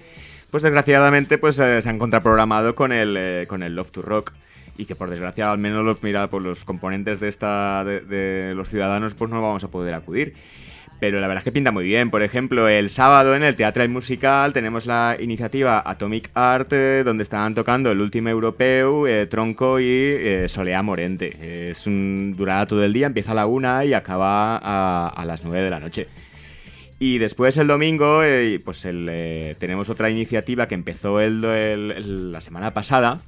pues 0.51 0.63
desgraciadamente 0.63 1.39
pues 1.39 1.59
eh, 1.59 1.83
se 1.83 1.89
han 1.89 1.99
contraprogramado 1.99 2.75
con 2.75 2.93
el 2.93 3.17
eh, 3.19 3.47
con 3.49 3.63
el 3.63 3.75
Love 3.75 3.91
to 3.91 4.03
Rock 4.03 4.33
y 4.79 4.85
que 4.85 4.95
por 4.95 5.11
desgracia 5.11 5.51
al 5.51 5.59
menos 5.59 5.85
los 5.85 6.03
mira 6.03 6.29
por 6.29 6.43
los 6.43 6.65
componentes 6.65 7.21
de 7.21 7.29
esta 7.29 7.85
de, 7.85 8.53
los 8.55 8.69
ciudadanos 8.69 9.15
pues 9.15 9.31
no 9.31 9.41
vamos 9.43 9.65
a 9.65 9.69
poder 9.69 9.95
acudir. 9.95 10.35
Pero 10.99 11.21
la 11.21 11.29
verdad 11.29 11.43
es 11.43 11.45
que 11.45 11.53
pinta 11.53 11.73
muy 11.73 11.85
bien. 11.85 12.11
Por 12.11 12.23
ejemplo, 12.23 12.69
el 12.69 12.89
sábado 12.89 13.37
en 13.37 13.43
el 13.43 13.55
Teatro 13.55 13.85
y 13.85 13.89
Musical 13.89 14.55
tenemos 14.55 14.87
la 14.87 15.19
iniciativa 15.21 15.83
Atomic 15.85 16.31
Art, 16.33 16.73
eh, 16.73 17.03
donde 17.05 17.23
estarán 17.23 17.55
tocando 17.55 17.93
el 17.93 18.01
último 18.01 18.31
europeo, 18.31 19.07
eh, 19.07 19.27
Tronco 19.27 19.79
y 19.79 19.85
eh, 19.85 20.47
Soleá 20.49 20.83
Morente. 20.83 21.69
Es 21.71 21.87
un, 21.87 22.35
durará 22.35 22.67
todo 22.67 22.83
el 22.83 22.95
día, 22.95 23.09
empieza 23.09 23.33
a 23.33 23.35
la 23.35 23.47
una 23.47 23.85
y 23.85 23.93
acaba 23.93 24.57
a 24.57 25.25
las 25.27 25.45
nueve 25.45 25.65
de 25.65 25.71
la 25.71 25.81
noche. 25.81 26.09
Y 26.99 27.19
después 27.19 27.57
el 27.59 27.67
domingo, 27.67 28.23
eh, 28.25 28.61
pues 28.65 28.85
el, 28.87 29.07
eh, 29.11 29.55
tenemos 29.59 29.89
otra 29.91 30.09
iniciativa 30.11 30.67
que 30.67 30.75
empezó 30.75 31.21
el- 31.21 32.33
la 32.33 32.41
semana 32.41 32.73
pasada 32.73 33.21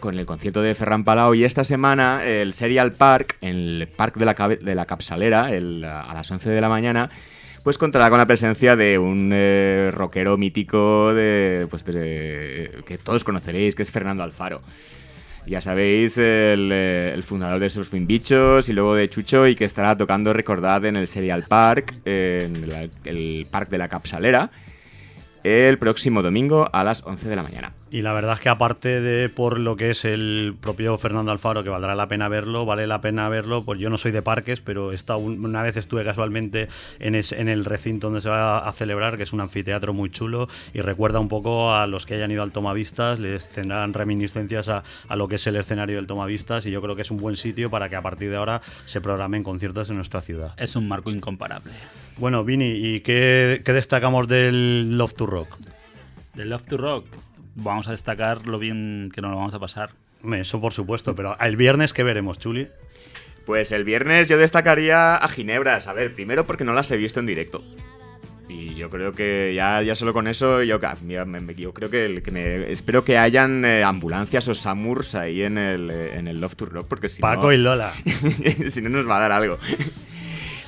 con 0.00 0.18
el 0.18 0.24
concierto 0.26 0.62
de 0.62 0.74
Ferran 0.74 1.04
Palau 1.04 1.34
y 1.34 1.44
esta 1.44 1.64
semana 1.64 2.24
el 2.24 2.54
Serial 2.54 2.92
Park, 2.92 3.36
el 3.42 3.88
Parque 3.96 4.20
de 4.20 4.26
la, 4.26 4.34
de 4.34 4.74
la 4.74 4.86
Capsalera, 4.86 5.46
a 5.46 6.14
las 6.14 6.30
11 6.30 6.48
de 6.50 6.60
la 6.60 6.68
mañana, 6.70 7.10
pues 7.62 7.76
contará 7.78 8.08
con 8.08 8.18
la 8.18 8.26
presencia 8.26 8.76
de 8.76 8.98
un 8.98 9.30
eh, 9.32 9.90
rockero 9.92 10.36
mítico 10.38 11.12
de, 11.12 11.66
pues 11.68 11.84
de- 11.84 12.82
que 12.86 12.96
todos 12.96 13.24
conoceréis, 13.24 13.74
que 13.74 13.82
es 13.82 13.90
Fernando 13.90 14.22
Alfaro. 14.22 14.62
Ya 15.46 15.60
sabéis, 15.60 16.18
el, 16.18 16.70
eh, 16.72 17.12
el 17.14 17.22
fundador 17.22 17.60
de 17.60 17.70
Surfing 17.70 18.06
Bichos 18.06 18.68
y 18.68 18.72
luego 18.72 18.96
de 18.96 19.08
Chucho 19.08 19.46
y 19.46 19.54
que 19.54 19.64
estará 19.64 19.96
tocando, 19.96 20.32
recordad, 20.32 20.84
en 20.84 20.96
el 20.96 21.06
Serial 21.06 21.44
Park, 21.44 21.94
en 22.04 22.64
el 23.04 23.46
Parque 23.48 23.70
de 23.72 23.78
la 23.78 23.88
Capsalera, 23.88 24.50
el 25.46 25.78
próximo 25.78 26.22
domingo 26.22 26.68
a 26.72 26.84
las 26.84 27.02
11 27.06 27.28
de 27.28 27.36
la 27.36 27.42
mañana. 27.42 27.72
Y 27.88 28.02
la 28.02 28.12
verdad 28.12 28.34
es 28.34 28.40
que 28.40 28.48
aparte 28.48 29.00
de 29.00 29.28
por 29.28 29.60
lo 29.60 29.76
que 29.76 29.90
es 29.90 30.04
el 30.04 30.56
propio 30.60 30.98
Fernando 30.98 31.30
Alfaro, 31.30 31.62
que 31.62 31.70
valdrá 31.70 31.94
la 31.94 32.08
pena 32.08 32.28
verlo, 32.28 32.66
vale 32.66 32.86
la 32.88 33.00
pena 33.00 33.28
verlo, 33.28 33.64
pues 33.64 33.78
yo 33.78 33.88
no 33.90 33.96
soy 33.96 34.10
de 34.10 34.22
parques, 34.22 34.60
pero 34.60 34.90
un- 35.18 35.44
una 35.44 35.62
vez 35.62 35.76
estuve 35.76 36.04
casualmente 36.04 36.68
en, 36.98 37.14
es- 37.14 37.30
en 37.32 37.48
el 37.48 37.64
recinto 37.64 38.08
donde 38.08 38.20
se 38.22 38.28
va 38.28 38.58
a 38.58 38.72
celebrar, 38.72 39.16
que 39.16 39.22
es 39.22 39.32
un 39.32 39.40
anfiteatro 39.40 39.92
muy 39.94 40.10
chulo, 40.10 40.48
y 40.74 40.80
recuerda 40.80 41.20
un 41.20 41.28
poco 41.28 41.72
a 41.74 41.86
los 41.86 42.06
que 42.06 42.14
hayan 42.14 42.32
ido 42.32 42.42
al 42.42 42.50
Tomavistas, 42.50 43.20
les 43.20 43.48
tendrán 43.50 43.94
reminiscencias 43.94 44.68
a, 44.68 44.82
a 45.08 45.16
lo 45.16 45.28
que 45.28 45.36
es 45.36 45.46
el 45.46 45.54
escenario 45.56 45.96
del 45.96 46.08
Tomavistas, 46.08 46.66
y 46.66 46.72
yo 46.72 46.82
creo 46.82 46.96
que 46.96 47.02
es 47.02 47.10
un 47.12 47.18
buen 47.18 47.36
sitio 47.36 47.70
para 47.70 47.88
que 47.88 47.94
a 47.96 48.02
partir 48.02 48.30
de 48.30 48.36
ahora 48.36 48.62
se 48.86 49.00
programen 49.00 49.44
conciertos 49.44 49.88
en 49.90 49.96
nuestra 49.96 50.20
ciudad. 50.22 50.54
Es 50.58 50.74
un 50.74 50.88
marco 50.88 51.10
incomparable. 51.12 51.72
Bueno, 52.18 52.44
Vini, 52.44 52.70
¿y 52.72 53.00
qué, 53.00 53.60
qué 53.64 53.72
destacamos 53.72 54.26
del 54.28 54.96
Love 54.96 55.14
to 55.14 55.26
Rock? 55.26 55.48
De 56.34 56.44
Love 56.46 56.62
to 56.66 56.76
Rock, 56.76 57.06
vamos 57.54 57.88
a 57.88 57.90
destacar 57.90 58.46
lo 58.46 58.58
bien 58.58 59.10
que 59.14 59.20
nos 59.20 59.30
lo 59.30 59.36
vamos 59.36 59.54
a 59.54 59.58
pasar. 59.58 59.90
Eso 60.32 60.60
por 60.60 60.72
supuesto, 60.72 61.14
pero 61.14 61.38
el 61.38 61.56
viernes 61.56 61.92
¿qué 61.92 62.02
veremos, 62.02 62.38
Chuli? 62.38 62.68
Pues 63.44 63.70
el 63.70 63.84
viernes 63.84 64.28
yo 64.28 64.38
destacaría 64.38 65.16
a 65.16 65.28
Ginebras. 65.28 65.86
A 65.88 65.92
ver, 65.92 66.14
primero 66.14 66.44
porque 66.46 66.64
no 66.64 66.72
las 66.72 66.90
he 66.90 66.96
visto 66.96 67.20
en 67.20 67.26
directo. 67.26 67.62
Y 68.48 68.74
yo 68.74 68.90
creo 68.90 69.12
que 69.12 69.52
ya, 69.54 69.82
ya 69.82 69.94
solo 69.94 70.12
con 70.12 70.26
eso, 70.26 70.62
yo, 70.62 70.80
yo 71.56 71.74
creo 71.74 71.90
que, 71.90 72.06
el- 72.06 72.22
que 72.22 72.30
me, 72.30 72.70
espero 72.72 73.04
que 73.04 73.18
hayan 73.18 73.64
eh, 73.64 73.82
ambulancias 73.84 74.48
o 74.48 74.54
SAMURs 74.54 75.14
ahí 75.16 75.42
en 75.42 75.58
el, 75.58 75.90
eh, 75.90 76.16
en 76.18 76.28
el 76.28 76.40
Love 76.40 76.56
to 76.56 76.66
Rock, 76.66 76.86
porque 76.88 77.08
si 77.08 77.20
Paco 77.20 77.46
no, 77.46 77.52
y 77.52 77.58
Lola. 77.58 77.92
si 78.70 78.80
no 78.82 78.88
nos 78.88 79.08
va 79.08 79.16
a 79.18 79.20
dar 79.20 79.32
algo. 79.32 79.58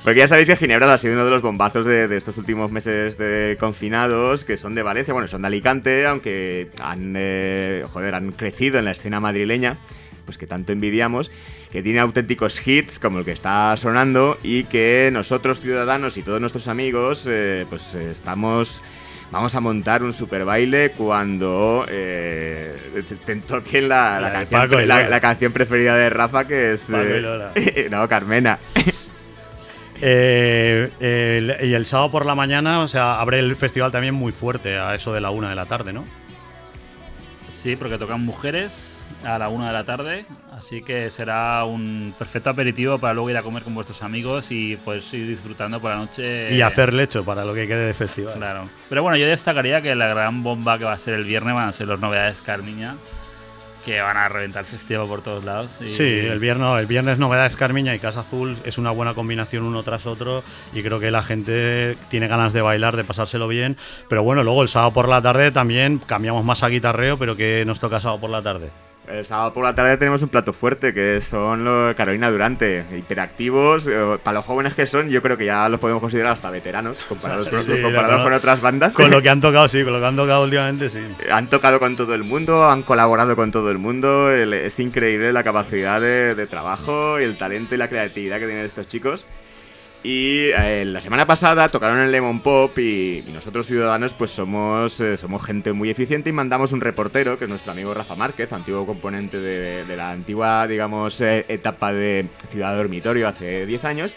Porque 0.09 0.21
ya 0.21 0.27
sabéis 0.27 0.47
que 0.47 0.55
Ginebra 0.55 0.91
ha 0.91 0.97
sido 0.97 1.13
uno 1.13 1.23
de 1.25 1.29
los 1.29 1.43
bombazos 1.43 1.85
de, 1.85 2.07
de 2.07 2.17
estos 2.17 2.35
últimos 2.39 2.71
meses 2.71 3.15
de 3.19 3.55
confinados, 3.59 4.43
que 4.43 4.57
son 4.57 4.73
de 4.73 4.81
Valencia, 4.81 5.13
bueno, 5.13 5.27
son 5.27 5.43
de 5.43 5.47
Alicante, 5.49 6.07
aunque 6.07 6.67
han, 6.81 7.13
eh, 7.15 7.85
joder, 7.93 8.15
han 8.15 8.31
crecido 8.31 8.79
en 8.79 8.85
la 8.85 8.91
escena 8.91 9.19
madrileña, 9.19 9.77
pues 10.25 10.39
que 10.39 10.47
tanto 10.47 10.71
envidiamos, 10.71 11.29
que 11.71 11.83
tiene 11.83 11.99
auténticos 11.99 12.65
hits 12.67 12.97
como 12.97 13.19
el 13.19 13.25
que 13.25 13.33
está 13.33 13.77
sonando 13.77 14.39
y 14.41 14.63
que 14.63 15.11
nosotros 15.13 15.59
ciudadanos 15.59 16.17
y 16.17 16.23
todos 16.23 16.41
nuestros 16.41 16.67
amigos, 16.67 17.27
eh, 17.29 17.67
pues 17.69 17.93
eh, 17.93 18.09
estamos... 18.09 18.81
Vamos 19.31 19.53
a 19.53 19.59
montar 19.59 20.01
un 20.01 20.11
super 20.11 20.43
baile 20.43 20.89
cuando 20.97 21.85
eh, 21.87 22.75
te, 23.27 23.35
toquen 23.35 23.87
la, 23.87 24.19
la 24.19 24.21
La 24.21 24.27
de 24.29 24.33
canción, 24.33 24.61
Paco 24.61 24.81
la- 24.81 25.07
la 25.07 25.19
canción 25.19 25.53
preferida 25.53 25.95
de 25.95 26.09
Rafa, 26.09 26.47
que 26.47 26.73
es... 26.73 26.89
Eh, 26.89 27.87
no, 27.91 28.07
Carmena. 28.07 28.57
Eh, 30.01 30.89
el- 30.99 31.67
y 31.69 31.73
el 31.73 31.85
sábado 31.85 32.11
por 32.11 32.25
la 32.25 32.35
mañana, 32.35 32.79
o 32.81 32.87
sea, 32.87 33.19
abre 33.19 33.39
el 33.39 33.55
festival 33.55 33.91
también 33.91 34.13
muy 34.15 34.31
fuerte 34.31 34.77
a 34.77 34.95
eso 34.95 35.13
de 35.13 35.21
la 35.21 35.29
una 35.29 35.49
de 35.49 35.55
la 35.55 35.65
tarde, 35.65 35.93
¿no? 35.93 36.05
Sí, 37.49 37.75
porque 37.75 37.97
tocan 37.97 38.21
mujeres 38.23 39.03
a 39.25 39.37
la 39.37 39.49
una 39.49 39.67
de 39.67 39.73
la 39.73 39.83
tarde, 39.83 40.25
así 40.53 40.81
que 40.81 41.09
será 41.09 41.65
un 41.65 42.13
perfecto 42.17 42.49
aperitivo 42.51 42.99
para 42.99 43.13
luego 43.13 43.29
ir 43.31 43.35
a 43.37 43.43
comer 43.43 43.63
con 43.63 43.75
vuestros 43.75 44.01
amigos 44.01 44.49
y 44.51 44.77
poder 44.77 45.03
ir 45.11 45.27
disfrutando 45.27 45.81
por 45.81 45.91
la 45.91 45.97
noche. 45.97 46.55
Y 46.55 46.61
hacer 46.61 46.93
lecho 46.93 47.25
para 47.25 47.43
lo 47.43 47.53
que 47.53 47.67
quede 47.67 47.87
de 47.87 47.93
festival. 47.93 48.35
Claro. 48.35 48.69
Pero 48.87 49.03
bueno, 49.03 49.17
yo 49.17 49.27
destacaría 49.27 49.81
que 49.81 49.93
la 49.95 50.07
gran 50.07 50.41
bomba 50.41 50.77
que 50.77 50.85
va 50.85 50.93
a 50.93 50.97
ser 50.97 51.15
el 51.15 51.25
viernes 51.25 51.53
van 51.53 51.67
a 51.67 51.71
ser 51.73 51.89
las 51.89 51.99
novedades 51.99 52.41
Carmiña, 52.41 52.95
que 53.85 54.01
van 54.01 54.17
a 54.17 54.29
reventar 54.29 54.61
el 54.61 54.65
festival 54.65 55.07
por 55.07 55.21
todos 55.21 55.43
lados. 55.43 55.71
Sí, 55.85 56.03
el 56.03 56.39
viernes, 56.39 56.79
el 56.79 56.85
viernes 56.85 57.17
Novedades 57.17 57.55
Carmiña 57.55 57.95
y 57.95 57.99
Casa 57.99 58.21
Azul 58.21 58.57
es 58.63 58.77
una 58.77 58.91
buena 58.91 59.13
combinación 59.13 59.63
uno 59.63 59.83
tras 59.83 60.05
otro 60.05 60.43
y 60.73 60.83
creo 60.83 60.99
que 60.99 61.11
la 61.11 61.23
gente 61.23 61.97
tiene 62.09 62.27
ganas 62.27 62.53
de 62.53 62.61
bailar, 62.61 62.95
de 62.95 63.03
pasárselo 63.03 63.47
bien. 63.47 63.77
Pero 64.07 64.23
bueno, 64.23 64.43
luego 64.43 64.61
el 64.61 64.69
sábado 64.69 64.93
por 64.93 65.07
la 65.07 65.21
tarde 65.21 65.51
también 65.51 65.99
cambiamos 65.99 66.43
más 66.43 66.63
a 66.63 66.69
guitarreo, 66.69 67.17
pero 67.17 67.35
que 67.35 67.63
nos 67.65 67.79
toca 67.79 67.99
sábado 67.99 68.19
por 68.19 68.29
la 68.29 68.41
tarde. 68.41 68.69
El 69.09 69.25
sábado 69.25 69.53
por 69.53 69.63
la 69.63 69.73
tarde 69.73 69.97
tenemos 69.97 70.21
un 70.21 70.29
plato 70.29 70.53
fuerte 70.53 70.93
que 70.93 71.19
son 71.19 71.63
los 71.63 71.95
Carolina 71.95 72.29
Durante, 72.29 72.85
hiperactivos. 72.95 73.87
eh, 73.87 74.19
Para 74.21 74.35
los 74.35 74.45
jóvenes 74.45 74.75
que 74.75 74.85
son, 74.85 75.09
yo 75.09 75.23
creo 75.23 75.35
que 75.35 75.45
ya 75.45 75.67
los 75.67 75.79
podemos 75.79 75.99
considerar 75.99 76.33
hasta 76.33 76.51
veteranos 76.51 76.99
comparados, 77.09 77.49
con- 77.49 77.57
Sí, 77.59 77.81
comparados 77.81 78.21
con 78.21 78.33
otras 78.33 78.61
bandas. 78.61 78.93
Con 78.93 79.09
lo 79.09 79.19
que 79.23 79.29
han 79.29 79.41
tocado, 79.41 79.67
sí, 79.67 79.83
con 79.83 79.93
lo 79.93 79.99
que 79.99 80.05
han 80.05 80.15
tocado 80.15 80.43
últimamente, 80.43 80.89
sí. 80.89 80.99
Han 81.31 81.49
tocado 81.49 81.79
con 81.79 81.95
todo 81.95 82.13
el 82.13 82.23
mundo, 82.23 82.69
han 82.69 82.83
colaborado 82.83 83.35
con 83.35 83.51
todo 83.51 83.71
el 83.71 83.79
mundo. 83.79 84.31
el- 84.31 84.53
es 84.53 84.79
increíble 84.79 85.33
la 85.33 85.43
capacidad 85.43 85.99
de, 85.99 86.35
de 86.35 86.45
trabajo 86.47 87.19
y 87.19 87.23
el 87.23 87.35
talento 87.37 87.73
y 87.73 87.79
la 87.79 87.87
creatividad 87.87 88.37
que 88.39 88.45
tienen 88.45 88.65
estos 88.65 88.87
chicos. 88.87 89.25
Y 90.01 90.51
eh, 90.57 90.85
la 90.85 91.01
semana 91.01 91.27
pasada 91.27 91.69
tocaron 91.69 91.99
en 91.99 92.09
Lemon 92.11 92.39
Pop 92.39 92.77
y, 92.79 93.21
y 93.27 93.31
nosotros 93.33 93.67
ciudadanos 93.67 94.13
pues 94.13 94.31
somos, 94.31 94.97
eh, 95.01 95.17
somos 95.17 95.43
gente 95.43 95.73
muy 95.73 95.89
eficiente 95.89 96.29
y 96.29 96.33
mandamos 96.33 96.71
un 96.71 96.79
reportero, 96.79 97.37
que 97.37 97.43
es 97.43 97.49
nuestro 97.49 97.73
amigo 97.73 97.93
Rafa 97.93 98.15
Márquez, 98.15 98.53
antiguo 98.53 98.85
componente 98.85 99.41
de, 99.41 99.83
de 99.83 99.97
la 99.97 100.11
antigua, 100.11 100.67
digamos, 100.67 101.19
eh, 101.19 101.45
etapa 101.49 101.91
de 101.91 102.27
Ciudad 102.49 102.77
Dormitorio 102.77 103.27
hace 103.27 103.65
10 103.65 103.83
años, 103.83 104.13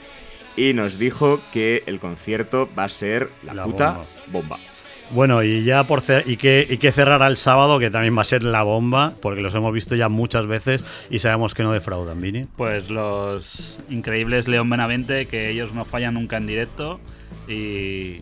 y 0.56 0.72
nos 0.72 0.98
dijo 1.00 1.40
que 1.52 1.82
el 1.86 1.98
concierto 1.98 2.68
va 2.78 2.84
a 2.84 2.88
ser 2.88 3.30
la, 3.42 3.52
La 3.52 3.64
puta 3.64 3.98
bomba. 4.28 4.56
bomba. 4.56 4.71
Bueno, 5.12 5.42
y 5.42 5.62
ya 5.64 5.86
por 5.86 6.02
y 6.26 6.36
que, 6.38 6.66
y 6.68 6.78
que 6.78 6.90
cerrará 6.90 7.26
el 7.26 7.36
sábado, 7.36 7.78
que 7.78 7.90
también 7.90 8.16
va 8.16 8.22
a 8.22 8.24
ser 8.24 8.42
la 8.42 8.62
bomba, 8.62 9.12
porque 9.20 9.42
los 9.42 9.54
hemos 9.54 9.72
visto 9.72 9.94
ya 9.94 10.08
muchas 10.08 10.46
veces 10.46 10.84
y 11.10 11.18
sabemos 11.18 11.52
que 11.52 11.62
no 11.62 11.72
defraudan, 11.72 12.20
Vini. 12.20 12.46
Pues 12.56 12.88
los 12.88 13.78
increíbles 13.90 14.48
León 14.48 14.70
Benavente, 14.70 15.26
que 15.26 15.50
ellos 15.50 15.74
no 15.74 15.84
fallan 15.84 16.14
nunca 16.14 16.38
en 16.38 16.46
directo. 16.46 16.98
Y 17.46 18.20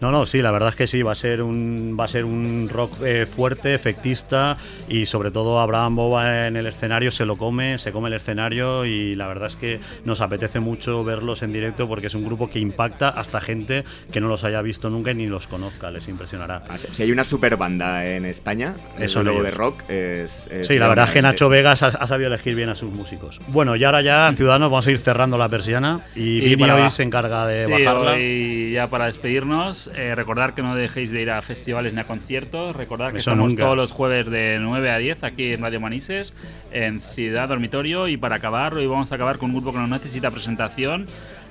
No, 0.00 0.10
no, 0.10 0.26
sí, 0.26 0.42
la 0.42 0.50
verdad 0.50 0.68
es 0.68 0.74
que 0.76 0.86
sí, 0.86 1.02
va 1.02 1.12
a 1.12 1.14
ser 1.14 1.40
un, 1.40 1.96
va 1.98 2.04
a 2.04 2.08
ser 2.08 2.26
un 2.26 2.68
rock 2.70 2.92
eh, 3.02 3.24
fuerte, 3.26 3.74
efectista 3.74 4.58
y 4.88 5.06
sobre 5.06 5.30
todo 5.30 5.58
Abraham 5.58 5.96
Boba 5.96 6.46
en 6.46 6.56
el 6.56 6.66
escenario 6.66 7.10
se 7.10 7.24
lo 7.24 7.36
come, 7.36 7.78
se 7.78 7.92
come 7.92 8.08
el 8.08 8.14
escenario 8.14 8.84
y 8.84 9.14
la 9.14 9.26
verdad 9.26 9.48
es 9.48 9.56
que 9.56 9.80
nos 10.04 10.20
apetece 10.20 10.60
mucho 10.60 11.02
verlos 11.02 11.42
en 11.42 11.52
directo 11.52 11.88
porque 11.88 12.08
es 12.08 12.14
un 12.14 12.24
grupo 12.24 12.50
que 12.50 12.58
impacta 12.58 13.08
hasta 13.08 13.40
gente 13.40 13.84
que 14.12 14.20
no 14.20 14.28
los 14.28 14.44
haya 14.44 14.60
visto 14.60 14.90
nunca 14.90 15.12
y 15.12 15.14
ni 15.14 15.26
los 15.28 15.46
conozca, 15.46 15.90
les 15.90 16.06
impresionará. 16.08 16.62
Ah, 16.68 16.76
Si 16.78 17.02
hay 17.02 17.10
una 17.10 17.24
super 17.24 17.56
banda 17.56 18.04
en 18.06 18.26
España, 18.26 18.74
Eso 18.98 19.22
luego 19.22 19.42
de 19.42 19.50
rock, 19.50 19.82
es. 19.88 20.46
es 20.48 20.66
Sí, 20.66 20.78
la 20.78 20.88
verdad 20.88 21.06
es 21.06 21.12
que 21.12 21.22
Nacho 21.22 21.48
Vegas 21.48 21.82
ha, 21.82 21.86
ha 21.88 22.06
sabido 22.06 22.28
elegir 22.28 22.54
bien 22.54 22.68
a 22.68 22.74
sus 22.74 22.92
músicos. 22.92 23.38
Bueno, 23.48 23.74
y 23.76 23.84
ahora 23.84 24.02
ya, 24.02 24.30
Ciudadanos, 24.36 24.70
vamos 24.70 24.86
a 24.86 24.90
ir 24.90 24.98
cerrando 24.98 25.38
la 25.38 25.48
persiana 25.48 26.00
y, 26.14 26.36
Y 26.38 26.40
Vini 26.50 26.56
para- 26.56 26.84
hoy 26.84 26.90
se 26.90 27.02
encarga 27.02 27.46
de 27.46 27.64
sí, 27.64 27.70
bajarla. 27.72 28.12
hoy 28.12 28.72
ya 28.72 28.90
para 28.90 29.06
despedirnos, 29.06 29.85
eh, 29.94 30.14
recordar 30.14 30.54
que 30.54 30.62
no 30.62 30.74
dejéis 30.74 31.10
de 31.12 31.22
ir 31.22 31.30
a 31.30 31.40
festivales 31.42 31.92
ni 31.94 32.00
a 32.00 32.06
conciertos. 32.06 32.76
Recordar 32.76 33.12
que 33.12 33.18
Eso 33.18 33.30
estamos 33.30 33.50
nunca. 33.50 33.64
todos 33.64 33.76
los 33.76 33.92
jueves 33.92 34.26
de 34.30 34.58
9 34.60 34.90
a 34.90 34.98
10 34.98 35.24
aquí 35.24 35.52
en 35.52 35.62
Radio 35.62 35.80
Manises, 35.80 36.32
en 36.72 37.00
Ciudad 37.00 37.48
Dormitorio. 37.48 38.08
Y 38.08 38.16
para 38.16 38.36
acabar, 38.36 38.74
hoy 38.74 38.86
vamos 38.86 39.12
a 39.12 39.14
acabar 39.14 39.38
con 39.38 39.50
un 39.50 39.56
grupo 39.56 39.72
que 39.72 39.78
no 39.78 39.86
necesita 39.86 40.30
presentación 40.30 41.06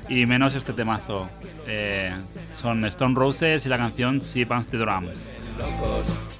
y 0.09 0.25
menos 0.25 0.55
este 0.55 0.73
temazo. 0.73 1.29
Eh, 1.67 2.11
son 2.55 2.83
Stone 2.85 3.15
Roses 3.15 3.65
y 3.65 3.69
la 3.69 3.77
canción 3.77 4.21
Sea 4.21 4.45
Pants 4.47 4.67
to 4.69 4.77
Drums. 4.77 5.29
locos 5.57 6.34